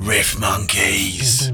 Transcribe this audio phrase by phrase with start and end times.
[0.00, 1.48] Riff Monkeys.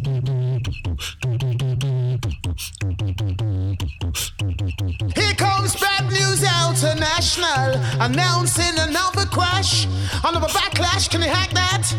[5.14, 9.86] Here comes Bad News International announcing another crash.
[10.24, 11.92] Another backlash, can you hack that?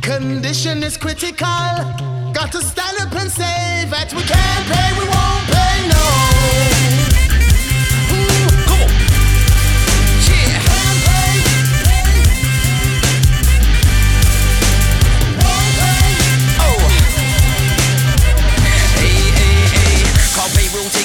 [0.00, 1.46] Condition is critical.
[2.32, 6.97] Got to stand up and say that we can't pay, we won't pay, no.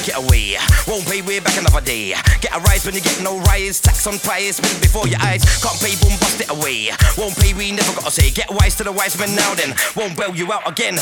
[0.04, 0.58] Take it away.
[0.88, 2.12] Won't pay, we're back another day.
[2.42, 3.80] Get a rise when you get no rise.
[3.80, 5.44] Tax on price, spin before your eyes.
[5.64, 6.92] Can't pay, boom, bust it away.
[7.18, 8.32] Won't pay, we never gotta say.
[8.32, 9.72] Get wise to the wise men now then.
[9.96, 11.00] Won't bail you out again.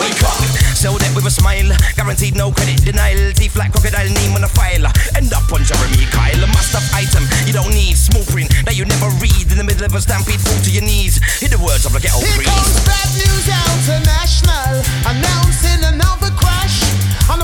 [0.00, 0.38] Wake up,
[0.72, 1.68] sell that with a smile.
[1.96, 3.32] Guaranteed no credit denial.
[3.32, 4.88] Teeth like crocodile, name on a file.
[5.16, 6.40] End up on Jeremy Kyle.
[6.40, 7.96] A must have item you don't need.
[7.96, 9.44] Small print that you never read.
[9.52, 11.20] In the middle of a stampede, fall to your knees.
[11.40, 12.48] Hear the words of the ghetto Here priest.
[12.48, 16.27] comes Bad News International announcing another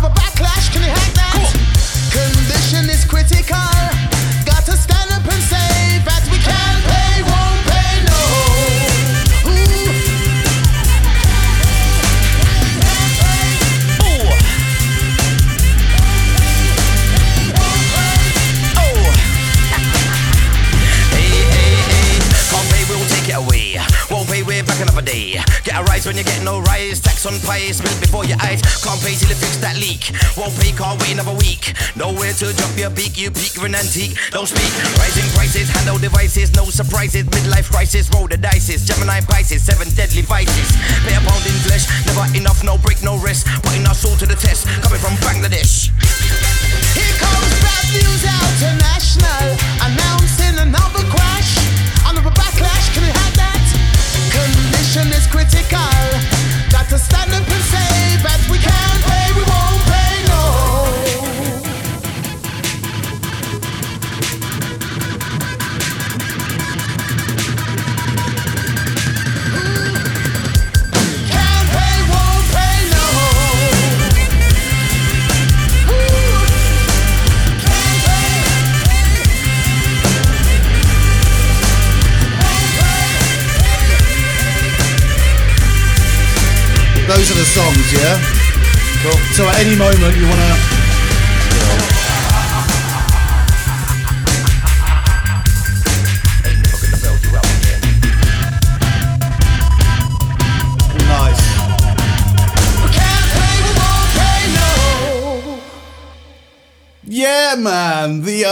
[0.05, 0.73] another backlash.
[0.73, 1.51] Can you hack that?
[2.13, 3.57] Condition is critical.
[4.45, 5.14] Got to stand
[24.95, 25.35] another day.
[25.65, 27.01] Get a rise when you get no rise.
[27.01, 28.63] Tax on pie, spill before your eyes.
[28.83, 30.15] Can't pay till you fix that leak.
[30.39, 31.75] Won't pay, can't wait another week.
[31.97, 34.15] Nowhere to drop your beak, you peak, you're an antique.
[34.31, 34.71] Don't speak.
[35.03, 37.25] Rising prices, handle devices, no surprises.
[37.27, 38.87] Midlife crisis, roll the dices.
[38.87, 40.71] Gemini Pisces, seven deadly vices.
[41.03, 43.47] Pay a pound in flesh, never enough, no break, no rest.
[43.67, 45.91] Putting our soul to the test, coming from Bangladesh.
[46.95, 47.94] Here comes Bad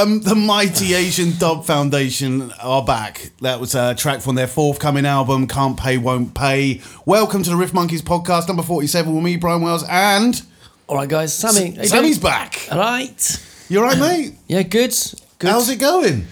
[0.03, 3.31] um the mighty Asian Dub Foundation are back.
[3.41, 6.81] That was a track from their forthcoming album, Can't Pay, Won't Pay.
[7.07, 10.43] Welcome to the Riff Monkeys podcast, number 47 with me, Brian Wells, and
[10.89, 11.33] All right, guys.
[11.33, 11.77] Sami.
[11.77, 12.33] you Sami's doing?
[12.33, 12.67] back.
[12.73, 13.47] All right.
[13.69, 14.35] You alright, mate?
[14.49, 14.95] Yeah, good.
[15.39, 15.51] Good.
[15.51, 16.27] How's it going?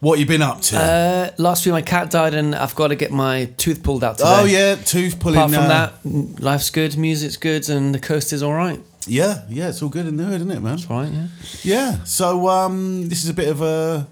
[0.00, 0.76] What you been up to?
[0.78, 4.18] Uh, last week my cat died and I've got to get my tooth pulled out
[4.18, 4.30] today.
[4.30, 5.38] oh yeah, tooth pulling.
[5.38, 8.80] Apart from uh, that, life's good, music's good, and the coast is all right.
[9.06, 10.78] Yeah, yeah, it's all good in there, isn't it, man?
[10.88, 11.26] All right, yeah.
[11.62, 12.04] Yeah.
[12.04, 14.06] So um, this is a bit of a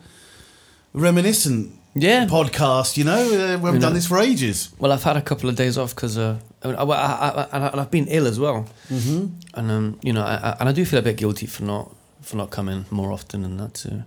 [0.92, 2.26] reminiscent Yeah.
[2.26, 2.96] podcast.
[2.96, 3.80] You know, uh, we haven't know.
[3.80, 4.70] done this for ages.
[4.78, 7.80] Well, I've had a couple of days off because uh, I, I, I, I, and
[7.80, 8.66] I've been ill as well.
[8.88, 9.26] Mm-hmm.
[9.54, 11.94] And um, you know, I, I, and I do feel a bit guilty for not
[12.20, 14.04] for not coming more often and that to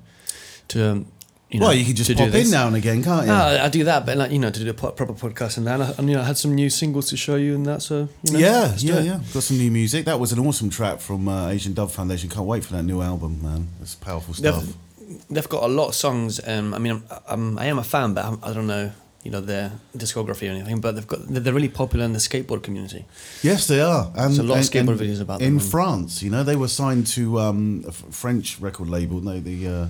[0.70, 1.06] to um,
[1.54, 1.68] you know.
[1.68, 3.28] well, you can just do pop in now and again, can't you?
[3.32, 5.76] No, I do that, but like you know, to do a proper podcast and that,
[5.80, 7.82] and, I- and you know, I had some new singles to show you and that.
[7.82, 9.20] So you know, yeah, yeah, yeah.
[9.34, 10.06] Got some new music.
[10.06, 12.30] That was an awesome track from uh, Asian Dub Foundation.
[12.30, 13.68] Can't wait for that new album, man.
[13.82, 14.64] It's powerful stuff.
[14.66, 16.40] They've, they've got a lot of songs.
[16.48, 18.92] Um, I mean, I'm, I'm, I am a fan, but I'm, I don't know,
[19.24, 20.82] you know, their discography or anything.
[20.82, 23.06] But they've got they're really popular in the skateboard community.
[23.42, 24.08] Yes, they are.
[24.08, 25.54] And There's a lot of skateboard videos about them.
[25.56, 25.60] in.
[25.60, 26.22] France.
[26.24, 29.22] You know, they were signed to um, a French record label.
[29.22, 29.88] No, the uh,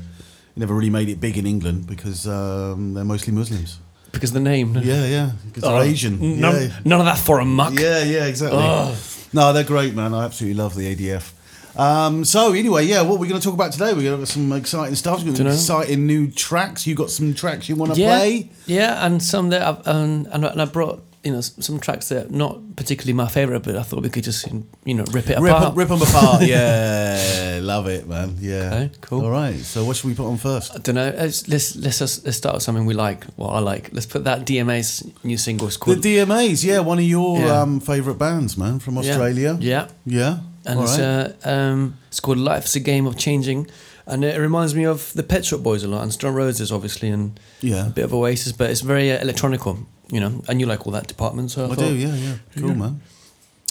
[0.56, 3.80] never really made it big in England because um, they're mostly Muslims.
[4.12, 6.40] Because the name, Yeah, yeah, because Oh, they're Asian.
[6.40, 6.80] None, yeah.
[6.86, 7.74] none of that foreign muck.
[7.74, 8.60] Yeah, yeah, exactly.
[8.62, 8.96] Oh.
[9.34, 10.14] No, they're great, man.
[10.14, 11.34] I absolutely love the ADF.
[11.76, 13.88] Um, so anyway, yeah, what we're going to talk about today?
[13.88, 15.24] We're going to have some exciting stuff.
[15.24, 16.86] We're exciting new tracks.
[16.86, 18.50] You got some tracks you want to yeah, play?
[18.68, 22.28] yeah, and some that I've, um, and, and I brought you know some tracks that
[22.28, 24.46] are not particularly my favorite, but I thought we could just
[24.86, 25.76] you know rip it Rip, apart.
[25.76, 26.44] rip them apart.
[26.54, 28.36] Yeah, love it, man.
[28.40, 28.74] Yeah.
[28.74, 29.22] Okay, cool.
[29.26, 29.56] All right.
[29.60, 30.74] So what should we put on first?
[30.76, 31.12] I don't know.
[31.16, 33.24] Let's let's let's, just, let's start with something we like.
[33.36, 33.90] What I like.
[33.94, 35.68] Let's put that DMA's new single.
[35.68, 36.64] It's The DMAs.
[36.64, 37.62] Yeah, one of your Yeah.
[37.62, 39.02] um, favourite bands, man, from Yeah.
[39.12, 39.58] Australia.
[39.62, 40.40] Yeah, Yeah.
[40.66, 41.34] and All it's, right.
[41.46, 43.68] uh, um, it's called Life's a Game of Changing,
[44.06, 47.10] and it reminds me of the Pet Shop Boys a lot, and Stone Roses obviously,
[47.10, 47.88] and Yeah.
[47.88, 49.78] a bit of Oasis, but it's very uh, electronical.
[50.14, 52.36] You know, and you like all that department, so I, I thought, do, yeah, yeah.
[52.58, 53.02] Cool, man.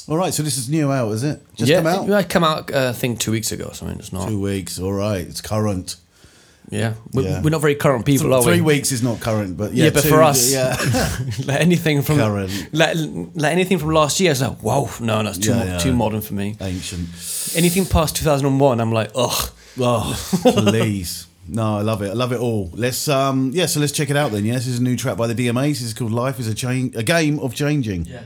[0.09, 1.41] All right, so this is new out, is it?
[1.55, 2.25] Just yeah, come out?
[2.25, 2.75] it come out.
[2.75, 3.99] Uh, I think two weeks ago or something.
[3.99, 4.29] It's not.
[4.29, 4.79] Two weeks.
[4.81, 5.97] All right, it's current.
[6.71, 7.43] Yeah, we're, Yeah.
[7.43, 8.75] we're not very current people, Th- are Three we?
[8.77, 10.77] weeks is not current, but yeah, Yeah, but two- for us, yeah,
[11.47, 12.51] like anything from Current.
[12.73, 12.97] like,
[13.35, 15.79] like anything from last year, it's like, whoa, no, that's too Yeah, mo- yeah.
[15.79, 16.57] too modern for me.
[16.61, 17.09] ancient.
[17.55, 19.51] Anything past two thousand and one, I'm like, ugh.
[19.79, 21.27] Oh, please.
[21.53, 22.09] No, I love it.
[22.09, 22.71] I love it all.
[22.73, 24.47] Let's um yeah, so let's check it out then.
[24.47, 25.69] Yeah, this is a new track by the DMAs.
[25.69, 28.07] This is called Life is a Change a game of changing.
[28.07, 28.23] Yeah.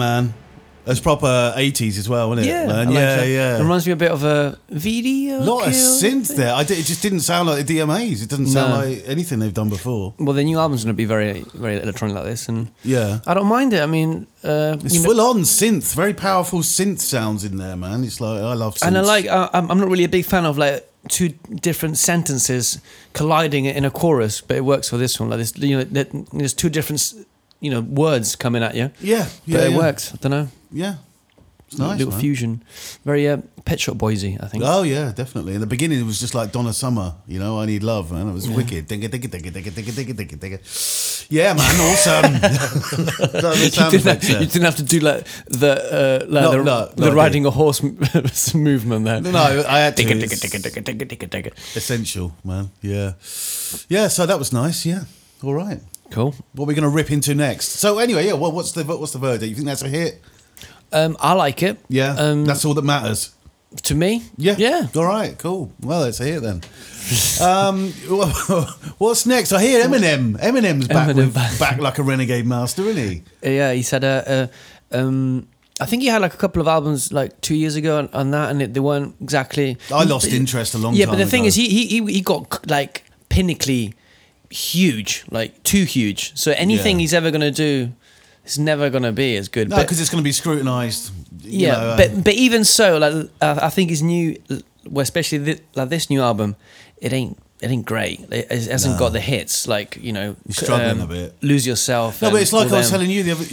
[0.00, 0.34] Man.
[0.86, 2.48] It's proper 80s as well, isn't it?
[2.48, 2.76] Yeah, man?
[2.76, 3.28] I like yeah, that.
[3.28, 3.56] yeah.
[3.58, 5.38] It reminds me a bit of a video.
[5.38, 6.36] a lot of synth thing.
[6.38, 6.54] there.
[6.54, 8.22] I did, it just didn't sound like the DMAs.
[8.24, 8.78] It doesn't sound No.
[8.88, 10.14] like anything they've done before.
[10.18, 13.20] Well, the new album's going to be very, very electronic like this, and Yeah.
[13.26, 13.82] I don't mind it.
[13.82, 17.76] I mean, uh, It's you know- full on synth, very powerful synth sounds in there,
[17.76, 18.02] man.
[18.02, 18.86] It's like I love synths.
[18.86, 19.26] and I like.
[19.28, 21.28] Uh, I'm I'm not really a big fan of like two
[21.68, 22.78] different sentences
[23.12, 25.28] colliding in a chorus, but it works for this one.
[25.30, 27.14] Like this, you know, that- there's two different, s-
[27.60, 28.90] you know, words coming at you.
[29.00, 29.78] Yeah, yeah, but it yeah.
[29.78, 30.14] works.
[30.14, 30.48] I don't know.
[30.72, 30.94] Yeah,
[31.66, 31.98] it's nice.
[31.98, 32.20] little man.
[32.20, 32.64] fusion,
[33.04, 34.64] very uh, Pet Shop Boysy, I think.
[34.66, 35.54] Oh yeah, definitely.
[35.54, 37.14] In the beginning, it was just like Donna Summer.
[37.28, 38.28] You know, I need love, man.
[38.28, 38.88] It was wicked.
[38.88, 41.26] Digga, digga, digga, digga, digga, digga, digga, digga.
[41.30, 41.70] Yeah, man.
[41.80, 42.34] Awesome.
[43.62, 46.62] you, didn't have, you didn't have to do like the uh, like No, the, no,
[46.64, 47.82] no, the riding a horse
[48.54, 49.20] movement there.
[49.20, 50.02] No, I had to.
[50.02, 51.76] Digga, digga, digga, digga, digga, digga.
[51.76, 52.70] essential, man.
[52.82, 53.12] Yeah,
[53.88, 54.08] yeah.
[54.08, 54.84] So that was nice.
[54.84, 55.04] Yeah.
[55.42, 55.80] All right.
[56.10, 56.34] Cool.
[56.54, 57.68] What are we going to rip into next?
[57.68, 58.34] So anyway, yeah.
[58.34, 59.48] Well, what's the what's the verdict?
[59.48, 60.20] You think that's a hit?
[60.92, 61.78] Um, I like it.
[61.88, 62.14] Yeah.
[62.16, 63.32] Um, that's all that matters.
[63.82, 64.24] to me.
[64.36, 64.56] Yeah.
[64.58, 64.88] Yeah.
[64.96, 65.38] All right.
[65.38, 65.72] Cool.
[65.80, 66.62] Well, it's a hit then.
[67.40, 67.90] um,
[68.98, 69.52] what's next?
[69.52, 70.36] I hear Eminem.
[70.38, 71.58] Eminem's back, Eminem with, back.
[71.58, 73.54] back like a renegade master, isn't he?
[73.54, 74.04] Yeah, he said.
[74.04, 74.46] Uh, uh,
[74.92, 75.48] um,
[75.80, 78.30] I think he had like a couple of albums like two years ago on, on
[78.32, 79.78] that, and it, they weren't exactly.
[79.92, 81.00] I lost interest a long time.
[81.00, 83.94] yeah, but the thing is, he he he he got like pinnacly
[84.50, 86.32] huge, like too huge.
[86.38, 87.00] So anything Yeah.
[87.02, 87.92] he's ever gonna do
[88.44, 89.68] is never gonna be as good.
[89.70, 91.10] No, But- because it's going to be scrutinised.
[91.42, 94.36] you yeah, know, but but even so, like uh, I think his new,
[94.88, 96.56] well, especially thi- like this new album,
[97.00, 98.20] it ain't it ain't great.
[98.30, 100.30] It, hasn't got the hits like you know.
[100.30, 101.36] um, He's struggling a bit.
[101.42, 102.22] Lose yourself.
[102.22, 103.00] no, but it's like I was them.
[103.00, 103.44] telling you the other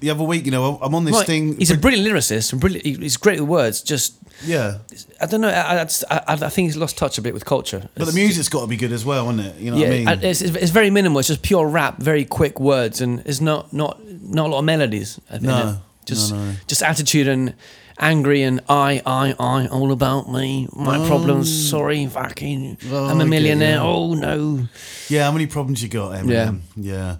[0.00, 0.44] the other week.
[0.44, 1.56] You know, I'm on this Right, thing.
[1.56, 2.52] He's a brilliant lyricist.
[2.52, 2.84] and Brilliant.
[3.02, 3.80] He's great with words.
[3.80, 4.78] Just yeah,
[5.20, 5.48] I don't know.
[5.48, 7.88] I, I, just- I, I think he's lost touch a bit with culture.
[7.94, 9.56] but the music's got to be good as well, isn't it?
[9.58, 10.24] You know yeah, what I mean?
[10.24, 11.20] it's, it's very minimal.
[11.20, 14.64] It's just pure rap, very quick words, and it's not not not a lot of
[14.64, 15.20] melodies.
[15.40, 16.52] No, just no, no.
[16.66, 17.54] just attitude and
[17.98, 21.70] angry and I I I all about me, my problems.
[21.70, 23.80] Sorry, fucking, Oh, I'm a millionaire.
[23.80, 24.68] Oh no,
[25.08, 26.60] yeah, how many problems you got, Eminem?
[26.76, 27.16] Yeah,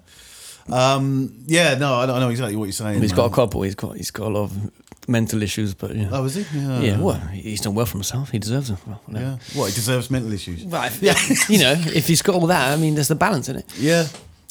[0.69, 0.95] yeah.
[0.95, 3.03] Um, yeah, no, I don't know exactly what you're saying.
[3.03, 3.63] he's got a couple.
[3.63, 4.71] He's got he's got a lot of
[5.09, 6.09] mental issues, but yeah.
[6.11, 6.59] Oh, is he?
[6.59, 6.81] Yeah.
[6.81, 8.31] yeah, well, he's done well for himself.
[8.31, 8.79] He deserves them.
[8.87, 9.27] Well, whatever.
[9.27, 9.59] Yeah.
[9.61, 9.67] What?
[9.69, 10.65] He deserves mental issues.
[10.65, 13.57] Well, if- you know, if he's got all that, I mean, there's the balance in
[13.57, 13.67] it.
[13.79, 14.07] Yeah.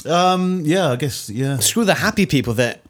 [0.06, 1.30] Um, yeah, I guess.
[1.32, 1.58] Yeah.
[1.58, 2.82] Screw the happy people that.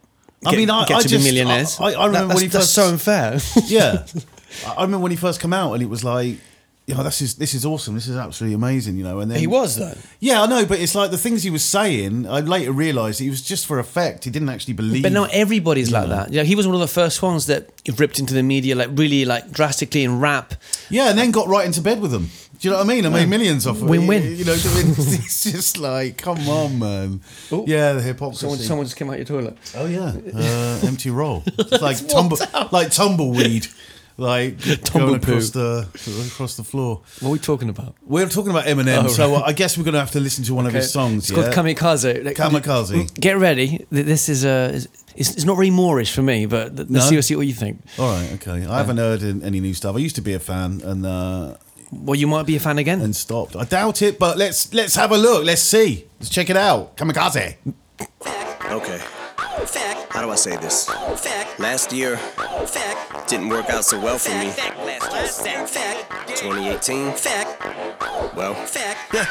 [0.45, 1.77] I mean, I- get I to just- be millionaires.
[1.79, 3.39] I- I remember That- when he that's first- so unfair.
[3.65, 4.03] yeah.
[4.67, 6.37] I I remember when he first came out, and it was like,
[6.85, 7.93] you know, this is this is awesome.
[7.95, 8.97] This is absolutely amazing.
[8.97, 9.95] You know, and then he was though.
[10.19, 12.27] Yeah, I know, but it's like the things he was saying.
[12.27, 14.25] I later realised he was just for effect.
[14.25, 15.03] He didn't actually believe.
[15.03, 16.15] But now everybody's like Yeah.
[16.15, 16.33] that.
[16.33, 19.23] Yeah, he was one of the first ones that ripped into the media like really
[19.23, 20.55] like drastically in rap.
[20.89, 22.29] Yeah, and then got right into bed with them.
[22.59, 23.05] Do you know what I mean?
[23.05, 23.89] I made millions off of it.
[23.89, 24.37] Win-win.
[24.37, 27.21] You know, it's just like, come on, man.
[27.51, 27.65] Oh.
[27.67, 28.41] Yeah, the hypocrisy.
[28.41, 29.57] Someone, someone just came out your toilet.
[29.75, 31.43] Oh yeah, uh, empty roll.
[31.45, 32.37] It's like tumble,
[32.71, 33.67] like tumbleweed,
[34.17, 34.57] like
[34.93, 35.87] going across the
[36.27, 37.01] across the floor.
[37.19, 37.95] What are we talking about?
[38.05, 39.43] We're talking about Eminem, Oh, so right.
[39.47, 41.29] I guess we're going to have to listen to one of his songs.
[41.29, 41.51] It's yeah?
[41.51, 42.23] called Kamikaze.
[42.23, 43.13] Like, Kamikaze.
[43.19, 43.85] Get ready.
[43.89, 46.99] This is uh, is- it's, it's not very Moorish for me, but let's No?
[47.01, 47.81] see, see what you think.
[47.99, 48.65] All right, okay.
[48.65, 49.95] I haven't heard any new stuff.
[49.95, 51.53] I used to be a fan and uh,
[51.91, 52.99] Well, you might be a fan again.
[52.99, 53.55] and stopped.
[53.55, 55.45] I doubt it, but let's let's have a look.
[55.45, 56.05] Let's see.
[56.19, 56.97] Let's check it out.
[56.97, 57.57] Kamikaze.
[58.71, 59.01] Okay.
[60.09, 60.89] How do I say this?
[61.59, 62.19] Last year
[63.27, 64.51] didn't work out so well for me.
[66.35, 67.82] 2018.
[68.31, 68.55] Well,
[69.11, 69.27] Yeah,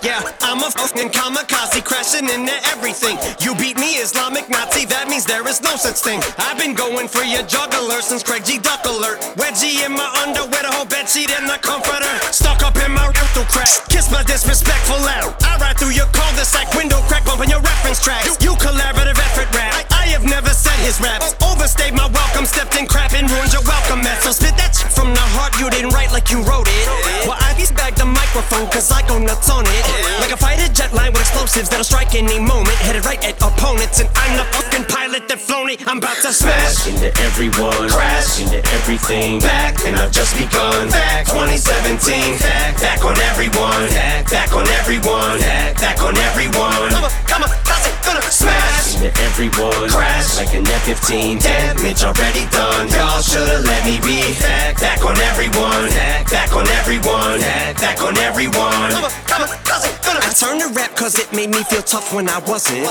[0.00, 3.18] yeah, I'm a fucking kamikaze crashing into everything.
[3.42, 6.22] You beat me, Islamic Nazi, that means there is no such thing.
[6.38, 8.58] I've been going for your juggler since Craig G.
[8.58, 9.18] Duck alert.
[9.34, 12.14] Wedgie in my underwear, the whole bedsheet in the comforter.
[12.30, 15.34] Stuck up in my rental crack, kiss my disrespectful out.
[15.42, 18.38] I ride through your cul-de-sac, window crack, bumping your reference tracks.
[18.38, 19.74] You collaborative effort rap.
[19.74, 21.36] I, I have never said his raps.
[21.44, 24.16] Overstayed my welcome, stepped in crap and ruined your welcome mat.
[24.24, 26.88] So spit that shit from the heart, you didn't write like you wrote it.
[27.28, 29.84] Well, I just bagged the microphone, cause I go nuts on it.
[30.16, 32.72] Like a fighter jet line with explosives that'll strike any moment.
[32.80, 35.84] Headed right at opponents, and I'm the fucking pilot that flown it.
[35.84, 36.88] I'm about to smash.
[36.88, 39.44] into everyone, crash into everything.
[39.44, 40.88] Back, and I've just begun.
[40.88, 46.96] Back 2017, back, back on everyone, back, back on everyone, back, back on everyone.
[46.96, 48.96] Come on, come on, how's it gonna smash?
[48.96, 50.38] Into everyone, Crash.
[50.38, 51.42] like an F-15.
[51.42, 52.86] Damage already done.
[52.94, 54.22] Y'all should've let me be.
[54.38, 58.90] Back, back on everyone, back, back on everyone, back, back on everyone.
[58.94, 62.12] Come on, come on, how's I turned to rap cause it made me feel tough
[62.12, 62.84] when I wasn't.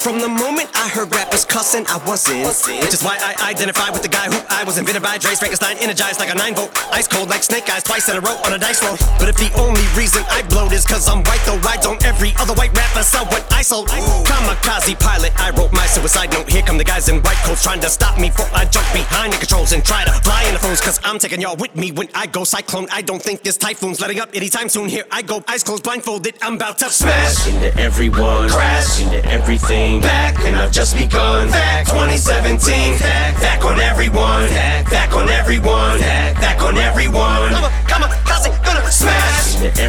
[0.00, 2.48] From the moment I heard rappers cussing, I wasn't.
[2.80, 5.76] Which is why I identify with the guy who I was invented by Dre Frankenstein,
[5.78, 6.72] energized like a 9 volt.
[6.92, 8.96] Ice cold like snake eyes, twice in a row on a dice roll.
[9.20, 12.32] But if the only reason I blowed is cause I'm white, though why don't every
[12.40, 13.88] other white rapper sell what I sold?
[13.88, 16.47] Kamikaze pilot, I wrote my suicide note.
[16.48, 19.32] Here come the guys in white coats trying to stop me before I jump behind
[19.32, 20.80] the controls and try to fly in the phones.
[20.80, 22.88] Cause I'm taking y'all with me when I go cyclone.
[22.90, 24.88] I don't think this typhoon's letting up anytime soon.
[24.88, 26.36] Here I go, eyes closed, blindfolded.
[26.42, 30.00] I'm about to smash into everyone, crash into everything.
[30.00, 31.48] Back, and I've just begun.
[31.50, 33.64] Back 2017, back
[33.98, 34.48] everyone,
[34.90, 37.50] back on everyone, back back on everyone.
[37.50, 37.97] Come back on, into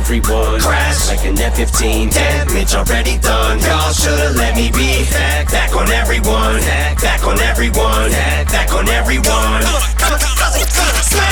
[0.10, 2.12] everyone, crash like an F-15.
[2.12, 3.60] Damage already done.
[3.60, 6.58] Y'all should've let me be back, back on everyone,
[6.98, 8.10] back on everyone,
[8.50, 9.62] back on everyone.
[9.62, 11.29] Come on, gonna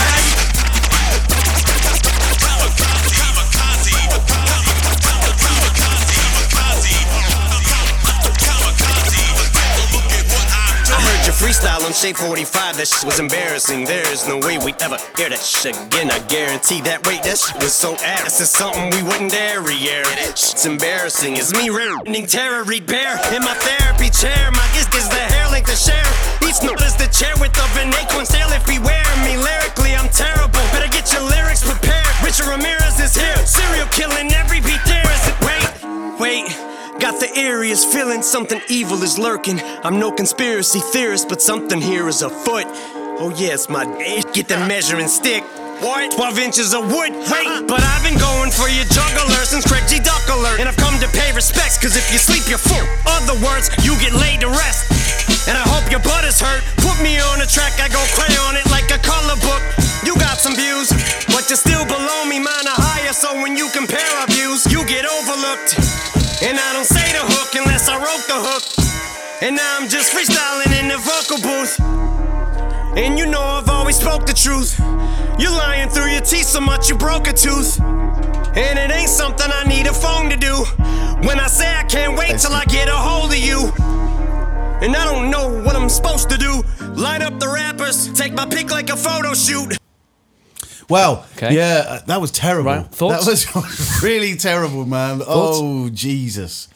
[11.47, 12.75] freestyle on Shape 45.
[12.75, 13.85] That shit was embarrassing.
[13.85, 16.11] There's no way we'd ever hear that shit again.
[16.11, 17.07] I guarantee that.
[17.07, 18.43] Wait, that shit was so ass.
[18.43, 20.03] It's something we wouldn't dare re-air.
[20.35, 21.39] Shit's embarrassing.
[21.39, 24.51] It's me reading terror read in my therapy chair.
[24.51, 26.11] My gift is the hair length to share.
[26.43, 28.27] Each note is the chair width of an acorn.
[28.27, 30.59] If beware me lyrically, I'm terrible.
[30.75, 32.11] Better get your lyrics prepared.
[32.19, 33.39] Richard Ramirez is here.
[33.47, 35.37] Serial killing every beat there is it.
[35.47, 35.63] Wait,
[36.19, 36.76] wait.
[36.99, 39.61] Got the eeriest feeling something evil is lurking.
[39.83, 42.65] I'm no conspiracy theorist, but something here is afoot.
[43.21, 44.23] Oh yes, my day.
[44.33, 45.43] Get the measuring stick.
[45.77, 46.09] What?
[46.09, 47.13] 12 inches of wood.
[47.13, 47.69] Wait, uh-huh.
[47.69, 50.01] but I've been going for your juggler since Craig G.
[50.01, 50.57] Duck alert.
[50.57, 52.81] And I've come to pay respects, cause if you sleep, you're full.
[53.05, 54.89] Other words, you get laid to rest.
[55.45, 56.65] And I hope your butt is hurt.
[56.81, 59.61] Put me on a track, I go cray on it like a color book.
[60.01, 60.89] You got some views,
[61.29, 63.13] but you're still below me, mine are higher.
[63.13, 65.77] So when you compare our views, you get overlooked.
[66.39, 68.63] And I don't say the hook unless I wrote the hook.
[69.41, 71.79] And now I'm just freestyling in the vocal booth.
[72.96, 74.77] And you know I've always spoke the truth.
[75.39, 77.79] You're lying through your teeth so much you broke a tooth.
[77.82, 80.53] And it ain't something I need a phone to do.
[81.27, 83.74] When I say I can't wait till I get a hold of you.
[84.86, 86.62] And I don't know what I'm supposed to do.
[86.94, 89.75] Light up the rappers, take my pic like a photo shoot.
[90.89, 91.53] Well, Okay.
[91.56, 92.72] yeah, uh, that was terrible.
[92.72, 93.25] Right, thoughts?
[93.25, 95.22] That was really terrible, man.
[95.27, 96.67] Oh, Jesus.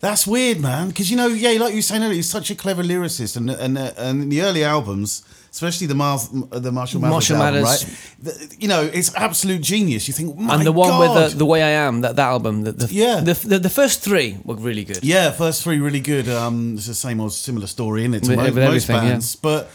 [0.00, 0.88] That's weird, man.
[0.88, 3.36] Because, you know, yeah, like you were saying earlier, he's such a clever lyricist.
[3.36, 7.62] And and, and in the early albums, especially the, Mar- the Marshall Mathers Marshall album,
[7.62, 7.84] Mathers.
[7.84, 8.14] right?
[8.22, 10.06] The- you know, it's absolute genius.
[10.06, 11.00] You think, my and the one God.
[11.00, 13.20] with the, the way I am, that, that album, the, the, Yeah.
[13.20, 15.02] the, the, the first three were really good.
[15.02, 16.28] Yeah, first three really good.
[16.28, 18.96] Um, it's the same old similar story in it to With- mo- with most everything,
[18.96, 19.10] yeah.
[19.14, 19.68] bands, but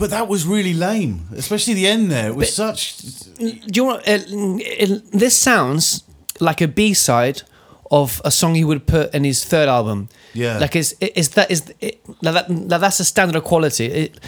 [0.00, 2.28] but that was really lame, especially the end there.
[2.28, 2.96] It was such.
[3.36, 4.00] Do you want?
[4.08, 6.02] Uh, it, this sounds
[6.40, 7.42] like a B side
[7.90, 10.08] of a song he would put in his third album.
[10.32, 10.58] Yeah.
[10.58, 13.86] like is is that is it, like that like that's a standard of quality.
[13.86, 14.20] It,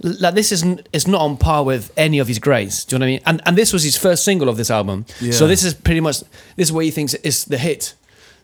[0.00, 2.84] like this isn't it's not on par with any of his greats.
[2.84, 3.20] Do you know what I mean?
[3.26, 5.06] And and this was his first single of this album.
[5.20, 5.32] Yeah.
[5.32, 6.20] So this is pretty much
[6.56, 7.94] this is what he thinks is the hit.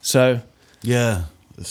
[0.00, 0.40] So
[0.82, 1.24] Yeah.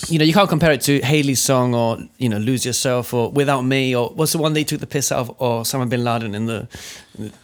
[0.07, 3.31] You know you can't compare it to Hailie's song or you know Lose Yourself or
[3.31, 6.03] Without Me or what's the one they took the piss out of or Osama bin
[6.03, 6.67] Laden in the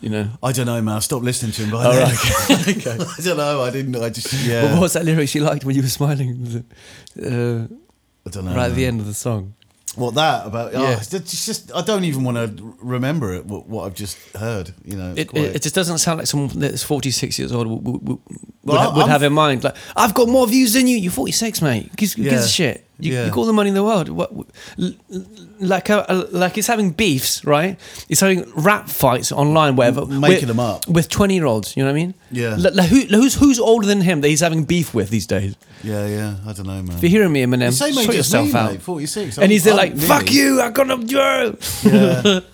[0.02, 0.30] you know.
[0.44, 0.96] I don't know, man.
[0.98, 2.88] I stopped listening to him by Oh, right.
[3.20, 3.62] I don't know.
[3.64, 3.96] I didn't.
[3.96, 4.74] I just But yeah.
[4.74, 6.66] what was that lyric she liked when you were smiling?
[7.18, 7.68] Uh,
[8.28, 8.54] I don't know.
[8.56, 9.54] right at the end of the song.
[9.96, 10.74] What that about?
[10.76, 10.98] Oh, Yeah.
[10.98, 13.46] it's just- it's just I don't even want to remember it.
[13.46, 14.74] What, what I've just heard.
[14.84, 15.14] You know.
[15.16, 18.20] It, it, it just doesn't sound like someone that's 46 years old would, would,
[18.64, 19.64] Well, would have in mind.
[19.64, 20.98] Like, I've got more views than you.
[20.98, 21.84] You're 46, mate.
[21.90, 22.88] Who gives, who gives a shit?
[23.00, 23.26] You, Yeah.
[23.26, 24.10] you got all the money in the world.
[24.10, 24.32] What,
[25.60, 27.78] like, uh, uh, like it's having beefs, right?
[28.10, 30.06] It's having rap fights online, whatever.
[30.06, 30.88] Making with- them up.
[30.88, 31.76] with 20 year olds.
[31.76, 32.14] You know what I mean?
[32.32, 32.56] Yeah.
[32.58, 35.56] Like, like who, who's who's older than him that he's having beef with these days?
[35.84, 36.36] yeah, yeah.
[36.48, 36.96] I don't know, man.
[36.98, 38.72] If you're hearing me, Eminem, The same age sort yourself me, out.
[38.72, 39.38] mate, 46.
[39.40, 40.62] And he's there I'm- like, I'm "Fuck you!
[40.62, 42.40] I got a girl." Yeah.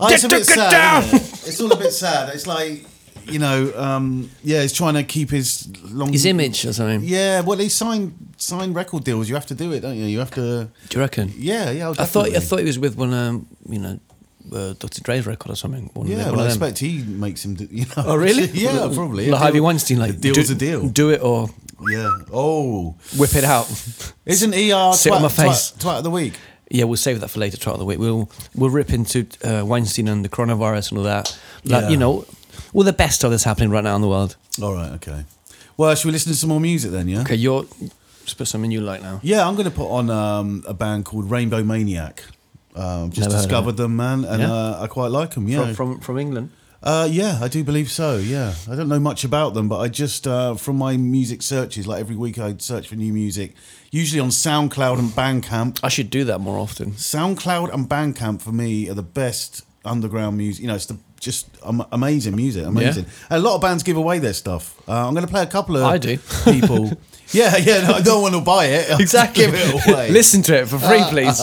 [0.00, 1.12] Oh, it's a bit sad.
[1.12, 1.22] it?
[1.48, 2.28] It's all a bit sad.
[2.32, 2.84] It's like,
[3.28, 7.00] you know, um, yeah, he's trying to keep his long His image or something.
[7.02, 9.28] Yeah, well, they sign sign record deals.
[9.28, 10.06] You have to do it, don't you?
[10.06, 10.68] You have to.
[10.88, 11.32] Do you reckon?
[11.36, 11.90] Yeah, yeah.
[11.98, 13.98] I thought I thought he was with one, um, you know,
[14.54, 15.02] uh, Dr.
[15.02, 15.90] Dre's record or something.
[15.94, 17.54] One of Yeah, the- well, I expect he makes him.
[17.54, 18.04] Do, you know.
[18.06, 18.44] Oh really?
[18.54, 19.26] yeah, probably.
[19.30, 20.88] Like A Harvey Weinstein, like deal's do, a deal.
[20.88, 21.48] Do it or
[21.90, 22.10] Yeah.
[22.32, 23.66] Oh, whip it out.
[24.26, 25.72] isn't ER our Sit twat, on my face.
[25.72, 26.34] Twat, twat of the week?
[26.70, 27.56] yeah, we'll save that for later.
[27.56, 27.98] Try of the week.
[27.98, 31.38] We'll we'll rip into uh, Weinstein and the coronavirus and all that.
[31.64, 31.88] Like Yeah.
[31.90, 32.24] you know,
[32.78, 34.36] all the best of that's happening right now in the world.
[34.62, 34.92] All right.
[34.92, 35.24] Okay.
[35.76, 37.08] Well, should we listen to some more music then?
[37.08, 37.22] Yeah.
[37.22, 37.64] Okay, you're
[38.24, 39.18] just put something you like now.
[39.24, 42.22] Yeah, I'm going to put on um, a band called Rainbow Maniac.
[42.76, 44.52] Um, just Never discovered them, man, and Yeah?
[44.52, 45.48] uh, I quite like them.
[45.48, 45.64] Yeah.
[45.72, 46.50] From, from from England.
[46.80, 48.18] Uh, yeah, I do believe so.
[48.18, 51.88] Yeah, I don't know much about them, but I just uh, from my music searches,
[51.88, 53.54] like every week, I'd search for new music,
[53.90, 55.80] usually on SoundCloud and Bandcamp.
[55.82, 56.92] I should do that more often.
[56.92, 60.62] SoundCloud and Bandcamp for me are the best underground music.
[60.62, 61.48] You know, it's the just
[61.92, 63.06] amazing music, amazing.
[63.30, 64.74] And a lot of bands give away their stuff.
[64.88, 66.16] Uh, I'm going to play a couple of I do.
[66.44, 66.86] people.
[67.32, 67.86] yeah, yeah.
[67.86, 68.90] No, I don't want to buy it.
[68.90, 70.10] I'll just give it away.
[70.12, 71.38] Listen to it for free, please.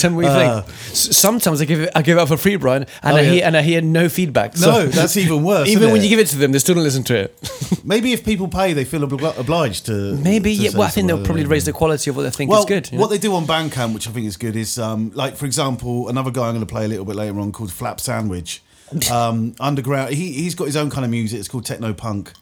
[0.00, 0.70] Tell me what you think.
[0.96, 3.30] Sometimes I give it, I give it up for free, Brian, and Oh, I yeah.
[3.30, 4.58] hear and I hear no feedback.
[4.58, 5.68] no, that's even worse.
[5.68, 6.04] even when it?
[6.04, 7.80] you give it to them, they still don't listen to it.
[7.84, 10.16] maybe if people pay, they feel obli- obliged to.
[10.16, 10.70] Maybe, to yeah.
[10.72, 12.90] Well, I think they'll probably raise the quality of what they think Well, is good.
[12.90, 13.02] you know?
[13.02, 16.08] what they do on Bandcamp, which I think is good, is um, like for example,
[16.08, 18.60] another guy I'm going to play a little bit later on called Flapsandwich.
[19.10, 21.38] Um, underground, he he's got his own kind of music.
[21.38, 22.32] It's called techno punk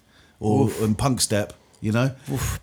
[0.40, 1.52] or and punk step.
[1.80, 2.10] You know,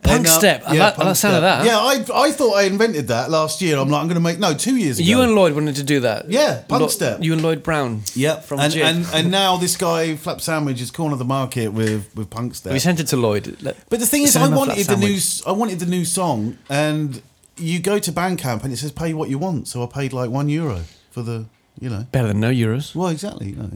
[0.04, 0.64] Punk step.
[0.68, 1.66] I like- I like sound of that.
[1.66, 3.78] Yeah, I I thought I invented that last year.
[3.78, 5.08] I'm like, I'm going to make no two years ago.
[5.08, 6.30] you and Lloyd wanted to do that.
[6.30, 7.24] Yeah, punk Lo- step.
[7.24, 8.02] You and Lloyd Brown.
[8.14, 8.86] yeah, from and, Gib.
[8.86, 12.74] and and now this guy Flapsandwich is corner of the market with with punk step.
[12.74, 13.56] we sent it to Lloyd.
[13.62, 15.18] Let- But the thing is, I him a flat wanted the new.
[15.48, 17.22] I wanted the new song, and
[17.56, 19.70] you go to Bandcamp and it says pay what you want.
[19.70, 21.46] So I paid like one euro for the,
[21.80, 22.06] you know.
[22.12, 22.96] Better than no euros.
[22.96, 23.50] Well, exactly.
[23.50, 23.70] You know,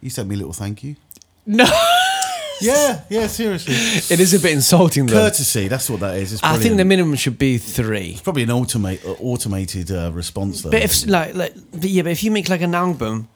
[0.00, 0.96] He sent me a little thank you.
[1.46, 1.64] No,
[2.60, 3.74] Yeah, yeah, seriously.
[3.74, 5.14] it is a bit insulting though.
[5.14, 5.68] Courtesy.
[5.68, 6.34] That's what that is.
[6.34, 8.10] It's I think the minimum should be three.
[8.12, 10.70] It's probably an automate, uh, automated uh, response though.
[10.70, 13.28] But if like, like but yeah, but if you make like an album,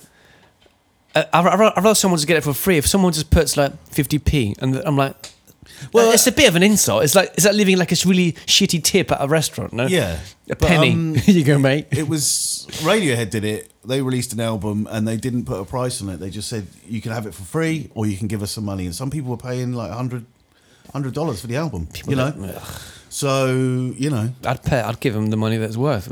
[1.15, 2.79] uh, I'd, rather someone just get it for free.
[2.79, 5.32] If someone just puts like fifty p, and I'm like,
[5.93, 7.05] well, Well, it's a bit of an insult.
[7.05, 9.73] It's like it's like leaving like a really shitty tip at a restaurant.
[9.73, 10.19] No, yeah,
[10.51, 10.93] a But, penny.
[10.93, 11.87] um, you go, mate.
[11.91, 13.71] it was Radiohead did it.
[13.85, 16.19] They released an album and they didn't put a price on it.
[16.19, 18.65] They just said you can have it for free or you can give us some
[18.65, 18.85] money.
[18.87, 20.25] And some people were paying like 100
[21.15, 21.89] dollars for the album.
[22.07, 22.81] you know, Ugh.
[23.13, 24.81] So you know, I'd pay.
[24.81, 26.11] I'd give him the money that's worth.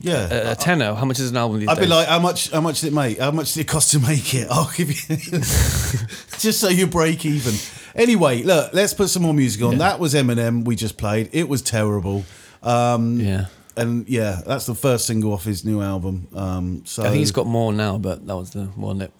[0.00, 0.28] Yeah.
[0.28, 0.92] a, a tenner.
[0.92, 2.50] How much is an album these I'd be like, how much?
[2.50, 3.18] How much did it make?
[3.20, 4.48] How much did it cost to make it?
[4.50, 7.54] I'll give you just so you break even.
[7.94, 9.72] Anyway, look, let's put some more music on.
[9.72, 9.78] Yeah.
[9.78, 10.64] That was Eminem.
[10.64, 11.30] We just played.
[11.32, 12.24] It was terrible.
[12.64, 13.46] Um, yeah.
[13.76, 16.26] and yeah, that's the first single off his new album.
[16.34, 19.12] Um, so I think he's got more now, but that was the one that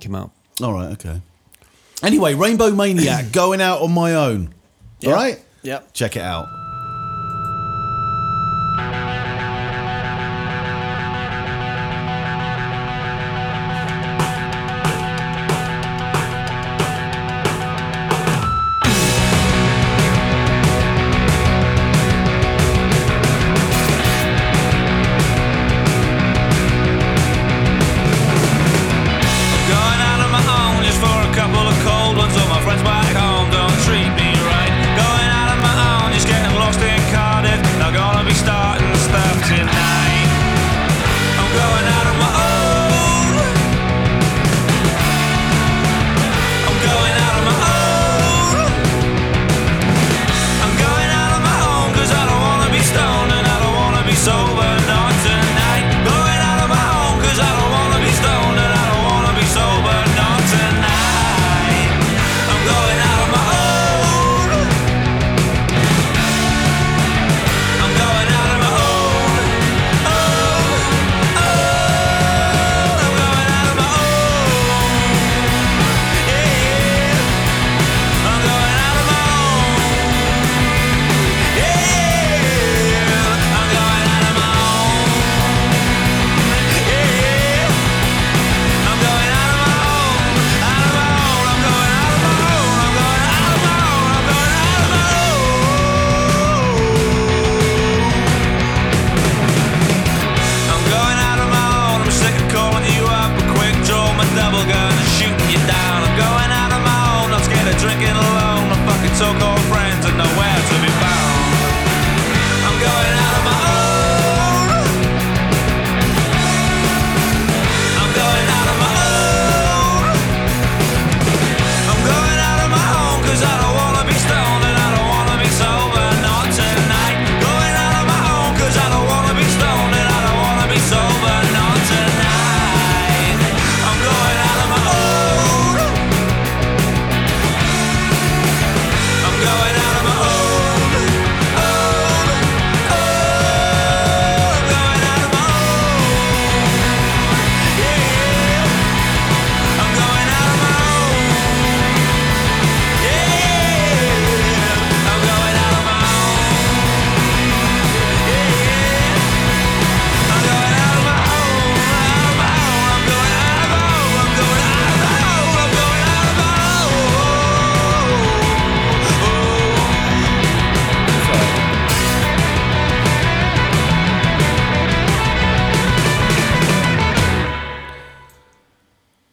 [0.00, 0.30] came out.
[0.62, 1.20] All right, okay.
[2.02, 4.54] Anyway, Rainbow Maniac going out on my own.
[5.04, 5.92] All right, Yep.
[5.94, 6.48] check it out.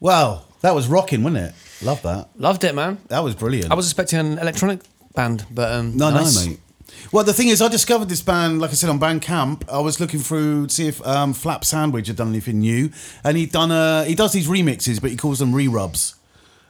[0.04, 1.54] Well, that was rocking, wasn't it?
[1.82, 2.28] Love that.
[2.36, 2.98] Loved it, man.
[3.08, 3.72] That was brilliant.
[3.72, 4.82] I was expecting an electronic
[5.16, 6.36] band, but um, No, nice.
[6.46, 6.60] no, mate.
[7.14, 9.64] Well, the thing is, I discovered this band, like I said, on Bandcamp.
[9.72, 12.90] I was looking through to see if um, Flapsandwich had done anything new,
[13.24, 14.04] and he'd done a.
[14.04, 16.16] He does these remixes, but he calls them re-rubs.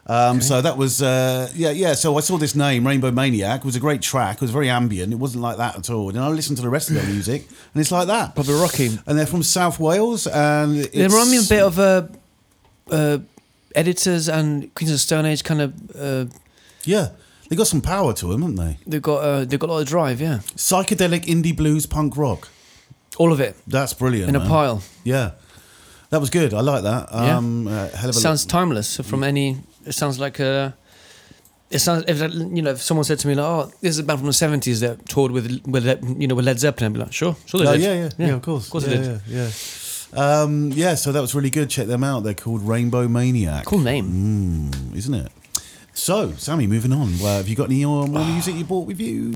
[0.05, 1.95] Um, So that was uh, yeah, yeah.
[1.95, 3.61] So I saw this name, Rainbow Maniac.
[3.61, 4.35] It was a great track.
[4.35, 5.11] It was very ambient.
[5.11, 6.09] It wasn't like that at all.
[6.09, 8.35] And I listened to the rest of their music, and it's like that.
[8.35, 8.99] Probably rocking.
[9.07, 12.03] And they're from South Wales, and it's, They remind me a bit of uh,
[12.91, 13.19] uh,
[13.75, 15.73] editors and Queens of the Stone Age kind of.
[15.95, 16.25] Uh,
[16.85, 17.09] yeah.
[17.49, 18.77] They got some power to them, haven't they?
[18.87, 20.39] they've got uh, they've got a lot of drive, yeah.
[20.55, 22.49] Psychedelic indie blues punk rock.
[23.17, 24.29] All of it That's brilliant.
[24.29, 24.81] in a pile.
[25.03, 25.31] Yeah,
[26.09, 26.51] that was good.
[26.53, 27.09] I like that.
[27.11, 27.37] Yeah.
[27.37, 29.57] Um, uh, hell of a sounds timeless from any.
[29.85, 30.73] It sounds like a.
[31.69, 34.03] It sounds if you know if someone said to me like, "Oh, this is a
[34.03, 35.85] band from the '70s that toured with with
[36.19, 38.09] you know with Led Zeppelin," I'd be like, "Sure, sure they Oh, did." yeah, yeah,
[38.27, 39.49] yeah, of course, of course yeah, they did." Yeah, yeah.
[40.15, 41.69] Um, yeah, so that was really good.
[41.69, 42.23] Check them out.
[42.23, 43.65] They're called Rainbow Maniac.
[43.65, 44.71] Cool name.
[44.95, 45.31] isn't it?
[45.93, 47.19] So, Sami, moving on.
[47.19, 49.33] Well, have you got any more more music you brought with you?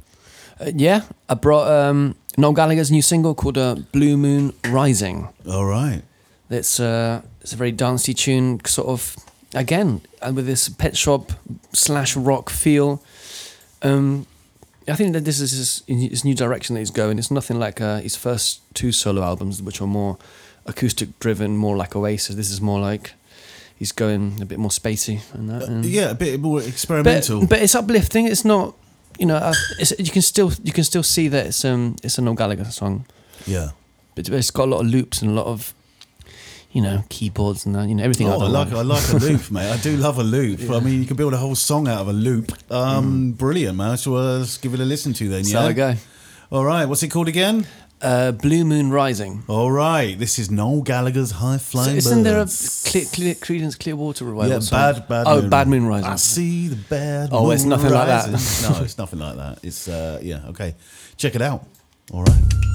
[0.60, 5.66] Uh, yeah, I brought um, Noel Gallagher's new single called uh, "Blue Moon Rising." All
[5.66, 6.02] right.
[6.50, 9.16] It's uh, it's a very dancey tune, sort of
[9.54, 11.32] again, and with this pet shop
[11.74, 13.04] slash rock feel.
[13.84, 14.26] Um,
[14.90, 17.20] I think that this is his, his new direction that he's going.
[17.20, 20.18] It's nothing like uh, his first two solo albums, which are more
[20.68, 22.36] acoustic driven, more like Oasis.
[22.36, 23.14] This is more like
[23.76, 25.64] he's going a bit more spacey and that.
[25.68, 27.46] and- Yeah, a bit more experimental.
[27.48, 28.28] but it's uplifting.
[28.28, 28.76] It's not,
[29.20, 32.18] you know, uh, it's, you can still you can still see that it's um it's
[32.18, 33.06] a Noel Gallagher song,
[33.46, 33.70] yeah.
[34.16, 35.74] but it's got a lot of loops and a lot of,
[36.72, 38.28] you know, keyboards and that, you know everything.
[38.28, 39.72] Oh, I don't like I like a loop, mate.
[39.72, 40.70] I do love a loop.
[40.70, 42.52] I mean, you can build a whole song out of a loop.
[42.72, 43.98] Um, Brilliant, man.
[43.98, 45.42] So uh, let's give it a listen to then.
[45.44, 45.66] That's yeah.
[45.66, 45.96] I go.
[46.52, 46.86] All right.
[46.86, 47.66] What's it called again?
[48.02, 49.44] Uh, Blue Moon Rising.
[49.48, 50.18] All right.
[50.18, 54.52] This is Noel Gallagher's High So Flying isn't there a clear, clear, Creedence Clearwater Revival?
[54.52, 54.94] Yeah, song?
[54.94, 55.24] bad, bad.
[55.28, 55.50] Oh, moon.
[55.50, 56.10] Bad Moon Rising.
[56.10, 57.30] I see the bad.
[57.32, 58.30] Oh, it's nothing like that.
[58.30, 59.60] no, it's nothing like that.
[59.64, 60.76] It's uh, yeah, okay.
[61.18, 61.66] Check it out.
[62.12, 62.67] All right.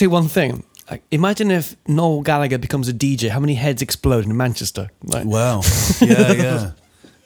[0.00, 0.16] Well.
[0.16, 0.64] I had to say one thing.
[0.90, 3.28] Like, imagine if Noel Gallagher becomes a DJ.
[3.30, 4.88] How many heads explode in Manchester?
[5.02, 5.62] Like, Wow.
[6.00, 6.70] Yeah, yeah.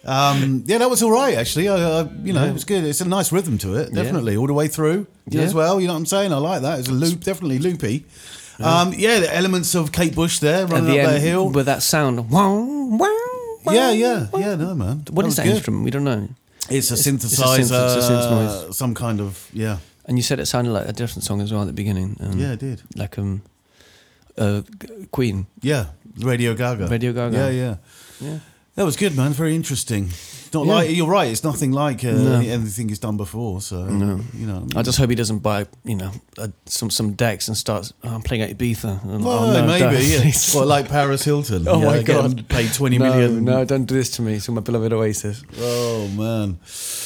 [0.02, 1.68] Um, yeah, that was all right actually.
[1.68, 2.84] I, I, you know, it was good.
[2.84, 5.42] It's a nice rhythm to it, definitely, all the way through Yeah.
[5.42, 5.78] as well.
[5.78, 6.32] You know what I'm saying?
[6.32, 6.78] I like that.
[6.78, 8.06] It's a loop, definitely loopy.
[8.60, 11.50] Um, yeah, the elements of Kate Bush there running the up that hill.
[11.50, 12.30] with that sound.
[12.30, 14.54] Yeah, yeah, yeah.
[14.54, 15.04] No, man.
[15.10, 15.54] What That is that good.
[15.56, 15.84] instrument?
[15.84, 16.28] We don't know.
[16.70, 18.10] It's a It's- it's a synthesizer, synth- it's a
[18.70, 19.78] synth some kind of yeah.
[20.10, 22.16] And you said it sounded like a different song as well at the beginning.
[22.18, 22.82] Um, Yeah, it did.
[22.96, 23.42] Like um,
[24.36, 24.62] uh,
[25.12, 25.46] Queen.
[25.62, 25.86] Yeah,
[26.18, 26.88] Radio Gaga.
[26.88, 27.36] Radio Gaga.
[27.36, 27.76] Yeah, yeah.
[28.20, 28.38] Yeah.
[28.74, 29.32] That was good, man.
[29.32, 30.10] Very interesting.
[30.52, 30.72] Not Yeah.
[30.74, 31.30] like you're right.
[31.30, 32.40] It's nothing like uh, No.
[32.40, 33.60] anything he's done before.
[33.60, 34.20] So No.
[34.34, 34.66] you know.
[34.74, 37.92] I just hope he doesn't buy, you know, uh, some some decks and starts.
[38.02, 39.04] Oh, I'm playing at Ibiza.
[39.04, 40.60] And, Well, oh, no, maybe, yeah.
[40.74, 41.68] like Paris Hilton.
[41.68, 42.48] Oh Yeah, my God.
[42.48, 43.44] pay twenty no, million.
[43.44, 44.40] No, don't do this to me.
[44.40, 45.44] To my beloved Oasis.
[45.60, 46.58] Oh man.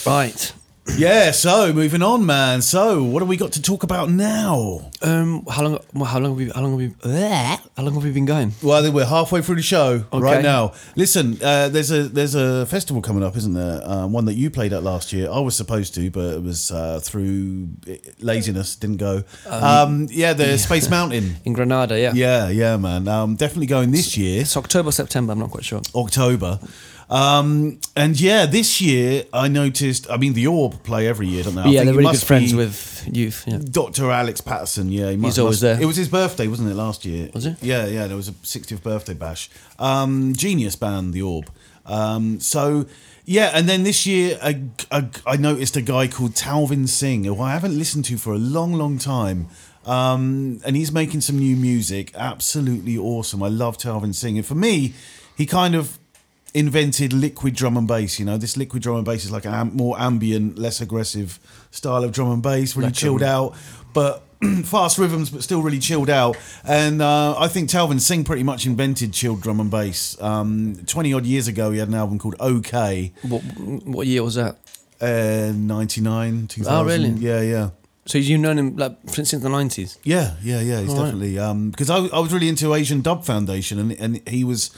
[0.06, 0.54] Right.
[0.96, 1.30] Yeah.
[1.30, 2.60] So moving on, man.
[2.62, 4.90] So what have we got to talk about now?
[5.02, 5.44] Um.
[5.50, 5.78] How long?
[5.94, 6.50] well, How long have we?
[6.50, 6.88] How long have we?
[7.10, 8.52] Bleh, how long have we been going?
[8.62, 10.22] Well, I think we're halfway through the show Okay.
[10.22, 10.72] right now.
[10.94, 13.80] Listen, uh, there's a there's a festival coming up, isn't there?
[13.84, 15.30] Um, one that you played at last year.
[15.30, 17.68] I was supposed to, but it was uh, through
[18.20, 19.24] laziness, didn't go.
[19.48, 21.36] Um, yeah, the Space Mountain.
[21.44, 22.12] In Granada, yeah.
[22.14, 23.08] Yeah, yeah, man.
[23.08, 24.42] Um, definitely going this year.
[24.42, 25.32] It's October, September.
[25.32, 25.80] I'm not quite sure.
[25.94, 26.58] October.
[27.14, 30.10] Um, and yeah, this year I noticed.
[30.10, 31.62] I mean, the Orb play every year, don't they?
[31.62, 33.44] I yeah, they're really good friends with youth.
[33.46, 33.58] Yeah.
[33.62, 34.10] Dr.
[34.10, 34.90] Alex Paterson.
[34.90, 35.80] Yeah, he must, always must- there.
[35.80, 37.30] It was his birthday, wasn't it, last year?
[37.32, 37.62] Was it?
[37.62, 38.08] Yeah, yeah.
[38.08, 39.48] There was a 60th birthday bash.
[39.78, 41.50] Um, genius band, the Orb.
[41.86, 42.86] Um, so.
[43.26, 47.78] Yeah, and then this year I noticed a guy called Talvin Singh, who I haven't
[47.78, 49.46] listened to for a long, long time.
[49.86, 52.12] Um, and he's making some new music.
[52.14, 53.42] Absolutely awesome.
[53.42, 54.36] I love Talvin Singh.
[54.36, 54.92] And for me,
[55.38, 55.98] he kind of
[56.54, 58.18] invented liquid drum and bass.
[58.18, 61.38] You know, this liquid drum and bass is like a am- more ambient, less aggressive
[61.70, 63.56] style of drum and bass, really chilled um, out,
[63.92, 64.22] but
[64.64, 66.36] fast rhythms, but still really chilled out.
[66.64, 70.20] And uh, I think Talvin Singh pretty much invented chilled drum and bass.
[70.22, 73.12] Um, Twenty odd years ago, he had an album called OK.
[73.22, 73.40] What
[73.84, 74.58] What year was that?
[75.00, 76.72] Uh, 99, 2000.
[76.72, 77.10] Oh, really?
[77.10, 77.70] Yeah, yeah.
[78.06, 79.98] So you've known him like since the nineties.
[80.04, 80.80] Yeah, yeah, yeah.
[80.80, 81.04] He's All right.
[81.06, 84.70] definitely um because I, I was really into Asian Dub Foundation and and he was,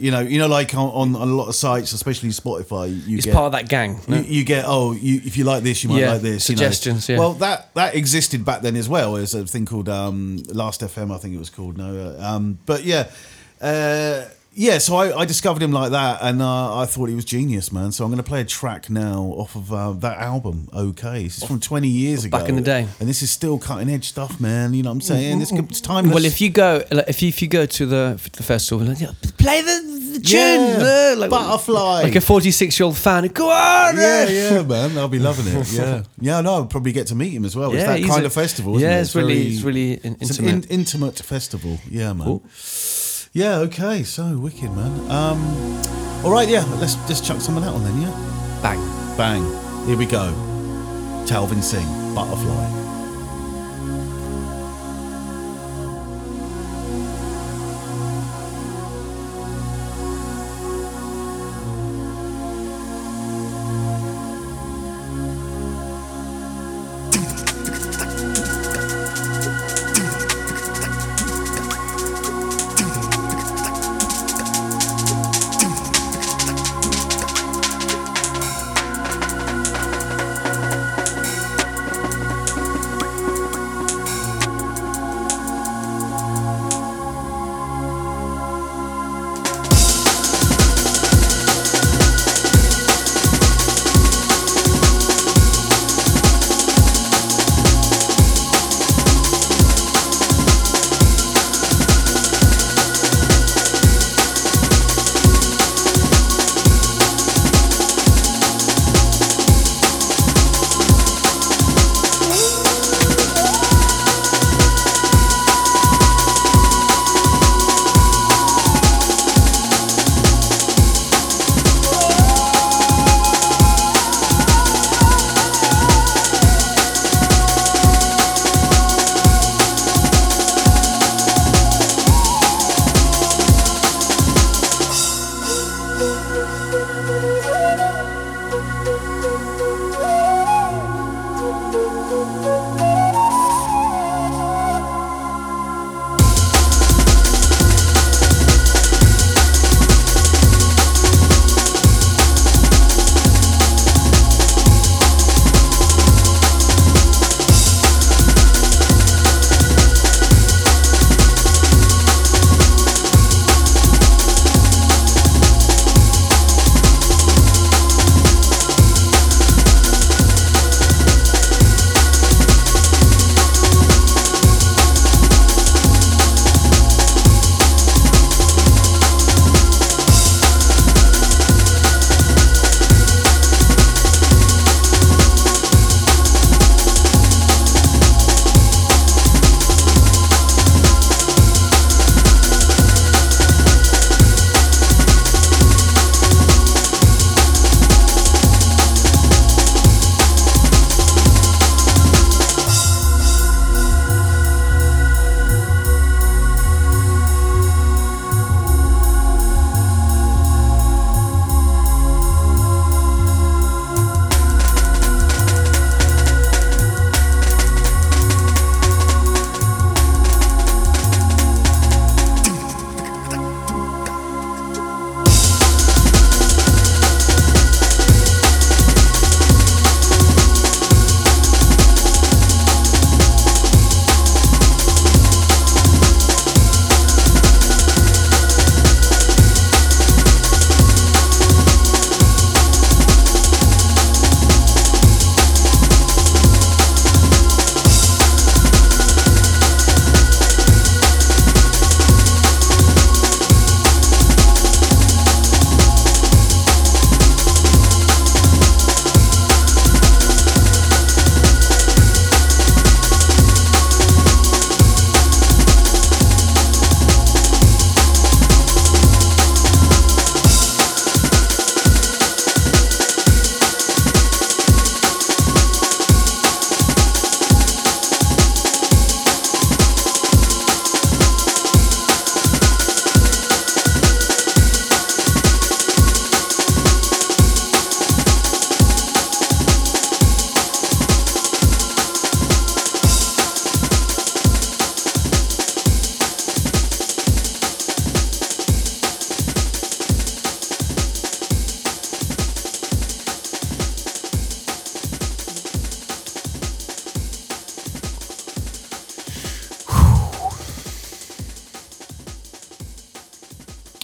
[0.00, 3.24] you know, you know, like on, on, a lot of sites, especially Spotify, you He's
[3.26, 4.00] get part of that gang.
[4.08, 4.16] no?
[4.16, 6.56] you, you get oh you if you like this you might Yeah, like this you
[6.56, 6.60] know.
[6.60, 7.18] suggestions, yeah.
[7.18, 9.14] Well, that that existed back then as well.
[9.14, 11.76] There's a thing called um Last FM, I think it was called.
[11.76, 13.08] No, uh, um, but yeah.
[13.60, 14.24] Uh,
[14.60, 17.72] yeah, so I, I discovered him like that, and uh, I thought he was genius,
[17.72, 17.92] man.
[17.92, 20.68] So I'm going to play a track now off of uh, that album.
[20.74, 22.86] Okay, this is from 20 years ago, Back in the day.
[23.00, 24.74] and this is still cutting edge stuff, man.
[24.74, 25.38] You know what I'm saying?
[25.38, 26.14] This it's timeless.
[26.14, 28.98] Well, if you go, like, if you if you go to the the festival, like,
[29.38, 29.76] play the,
[30.12, 32.02] the tune, Yeah, uh, like Butterfly.
[32.02, 33.28] like a forty six year old fan.
[33.28, 34.30] Go on, yeah, uh.
[34.30, 35.72] yeah, man, I'll be loving it.
[35.72, 37.72] Yeah, yeah, no, I'll probably get to meet him as well.
[37.72, 39.02] it's that kind a- of festival, isn't yeah, it?
[39.02, 40.64] it's really- it's really in- it's an intimate.
[40.70, 41.78] in- intimate festival.
[41.88, 42.26] Yeah, man.
[42.26, 42.42] Cool.
[43.32, 45.08] Yeah, okay, so wicked, man.
[45.08, 45.40] Um,
[46.24, 48.60] all right, yeah, let's just chuck some of that on then, yeah.
[48.60, 48.80] bang.
[49.16, 49.86] Bang.
[49.86, 50.32] Here we go.
[51.28, 52.89] Talvin Singh, Butterfly.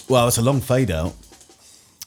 [0.09, 1.15] Well, it's a long fade out,